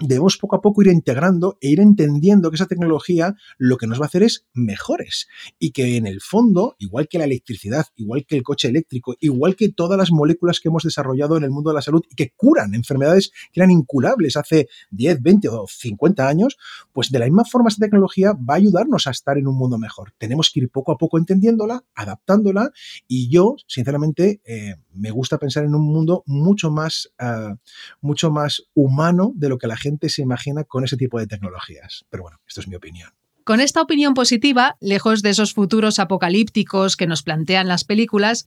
debemos 0.00 0.36
poco 0.36 0.56
a 0.56 0.60
poco 0.60 0.82
ir 0.82 0.88
integrando 0.88 1.58
e 1.60 1.68
ir 1.68 1.80
entendiendo 1.80 2.50
que 2.50 2.56
esa 2.56 2.66
tecnología 2.66 3.34
lo 3.58 3.76
que 3.76 3.86
nos 3.86 4.00
va 4.00 4.04
a 4.04 4.06
hacer 4.06 4.22
es 4.22 4.46
mejores 4.54 5.28
y 5.58 5.72
que 5.72 5.96
en 5.96 6.06
el 6.06 6.20
fondo, 6.20 6.76
igual 6.78 7.08
que 7.08 7.18
la 7.18 7.24
electricidad, 7.24 7.86
igual 7.96 8.24
que 8.26 8.36
el 8.36 8.42
coche 8.42 8.68
eléctrico, 8.68 9.16
igual 9.20 9.56
que 9.56 9.70
todas 9.70 9.98
las 9.98 10.12
moléculas 10.12 10.60
que 10.60 10.68
hemos 10.68 10.84
desarrollado 10.84 11.36
en 11.36 11.44
el 11.44 11.50
mundo 11.50 11.70
de 11.70 11.74
la 11.74 11.82
salud 11.82 12.02
y 12.08 12.14
que 12.14 12.32
curan 12.36 12.74
enfermedades 12.74 13.30
que 13.52 13.60
eran 13.60 13.70
incurables 13.70 14.36
hace 14.36 14.68
10, 14.90 15.22
20 15.22 15.48
o 15.48 15.66
50 15.66 16.28
años, 16.28 16.56
pues 16.92 17.10
de 17.10 17.18
la 17.18 17.24
misma 17.24 17.44
forma 17.44 17.68
esta 17.68 17.84
tecnología 17.84 18.32
va 18.32 18.54
a 18.54 18.58
ayudarnos 18.58 19.06
a 19.06 19.10
estar 19.10 19.36
en 19.38 19.48
un 19.48 19.56
mundo 19.56 19.78
mejor. 19.78 20.12
Tenemos 20.18 20.50
que 20.52 20.60
ir 20.60 20.70
poco 20.70 20.92
a 20.92 20.98
poco 20.98 21.18
entendiéndola, 21.18 21.84
adaptándola 21.94 22.70
y 23.06 23.28
yo, 23.28 23.56
sinceramente, 23.66 24.40
eh, 24.44 24.76
me 24.92 25.10
gusta 25.10 25.38
pensar 25.38 25.64
en 25.64 25.74
un 25.74 25.86
mundo 25.86 26.22
mucho 26.26 26.70
más, 26.70 27.10
uh, 27.20 27.54
mucho 28.00 28.30
más 28.30 28.64
humano 28.74 29.32
de 29.34 29.48
lo 29.48 29.58
que 29.58 29.66
la 29.66 29.76
gente 29.88 30.08
se 30.08 30.22
imagina 30.22 30.64
con 30.64 30.84
ese 30.84 30.96
tipo 30.96 31.18
de 31.18 31.26
tecnologías. 31.26 32.04
Pero 32.10 32.22
bueno, 32.24 32.38
esto 32.46 32.60
es 32.60 32.68
mi 32.68 32.74
opinión. 32.74 33.10
Con 33.44 33.60
esta 33.60 33.80
opinión 33.80 34.12
positiva, 34.12 34.76
lejos 34.80 35.22
de 35.22 35.30
esos 35.30 35.54
futuros 35.54 35.98
apocalípticos 35.98 36.96
que 36.96 37.06
nos 37.06 37.22
plantean 37.22 37.66
las 37.66 37.84
películas, 37.84 38.46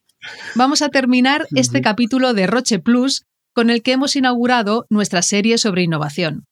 vamos 0.55 0.83
a 0.83 0.89
terminar 0.89 1.47
este 1.55 1.81
capítulo 1.81 2.33
de 2.33 2.45
Roche 2.45 2.79
Plus 2.79 3.23
con 3.53 3.69
el 3.69 3.81
que 3.81 3.93
hemos 3.93 4.15
inaugurado 4.15 4.85
nuestra 4.89 5.23
serie 5.23 5.57
sobre 5.57 5.83
innovación. 5.83 6.45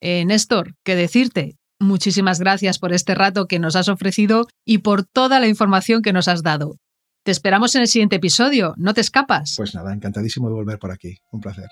Eh, 0.00 0.24
Néstor, 0.24 0.74
¿qué 0.82 0.96
decirte? 0.96 1.56
Muchísimas 1.78 2.40
gracias 2.40 2.78
por 2.78 2.92
este 2.92 3.14
rato 3.14 3.46
que 3.46 3.58
nos 3.58 3.76
has 3.76 3.88
ofrecido 3.88 4.48
y 4.64 4.78
por 4.78 5.04
toda 5.04 5.38
la 5.38 5.48
información 5.48 6.02
que 6.02 6.14
nos 6.14 6.26
has 6.26 6.42
dado. 6.42 6.76
Te 7.22 7.32
esperamos 7.32 7.74
en 7.74 7.82
el 7.82 7.88
siguiente 7.88 8.16
episodio, 8.16 8.72
no 8.78 8.94
te 8.94 9.02
escapas. 9.02 9.54
Pues 9.58 9.74
nada, 9.74 9.92
encantadísimo 9.92 10.48
de 10.48 10.54
volver 10.54 10.78
por 10.78 10.90
aquí. 10.90 11.18
Un 11.30 11.40
placer. 11.40 11.68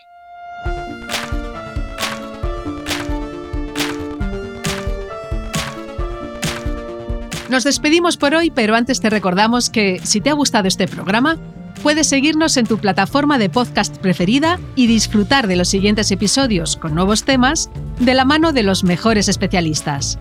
Nos 7.48 7.64
despedimos 7.64 8.18
por 8.18 8.34
hoy, 8.34 8.50
pero 8.50 8.74
antes 8.74 9.00
te 9.00 9.08
recordamos 9.08 9.70
que 9.70 10.00
si 10.04 10.20
te 10.20 10.28
ha 10.28 10.34
gustado 10.34 10.68
este 10.68 10.86
programa, 10.86 11.38
puedes 11.82 12.06
seguirnos 12.06 12.56
en 12.58 12.66
tu 12.66 12.78
plataforma 12.78 13.38
de 13.38 13.48
podcast 13.48 13.96
preferida 13.96 14.60
y 14.74 14.86
disfrutar 14.86 15.46
de 15.46 15.56
los 15.56 15.68
siguientes 15.68 16.10
episodios 16.10 16.76
con 16.76 16.94
nuevos 16.94 17.24
temas 17.24 17.70
de 18.00 18.14
la 18.14 18.26
mano 18.26 18.52
de 18.52 18.64
los 18.64 18.84
mejores 18.84 19.28
especialistas. 19.28 20.18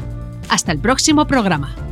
Hasta 0.48 0.72
el 0.72 0.80
próximo 0.80 1.28
programa. 1.28 1.87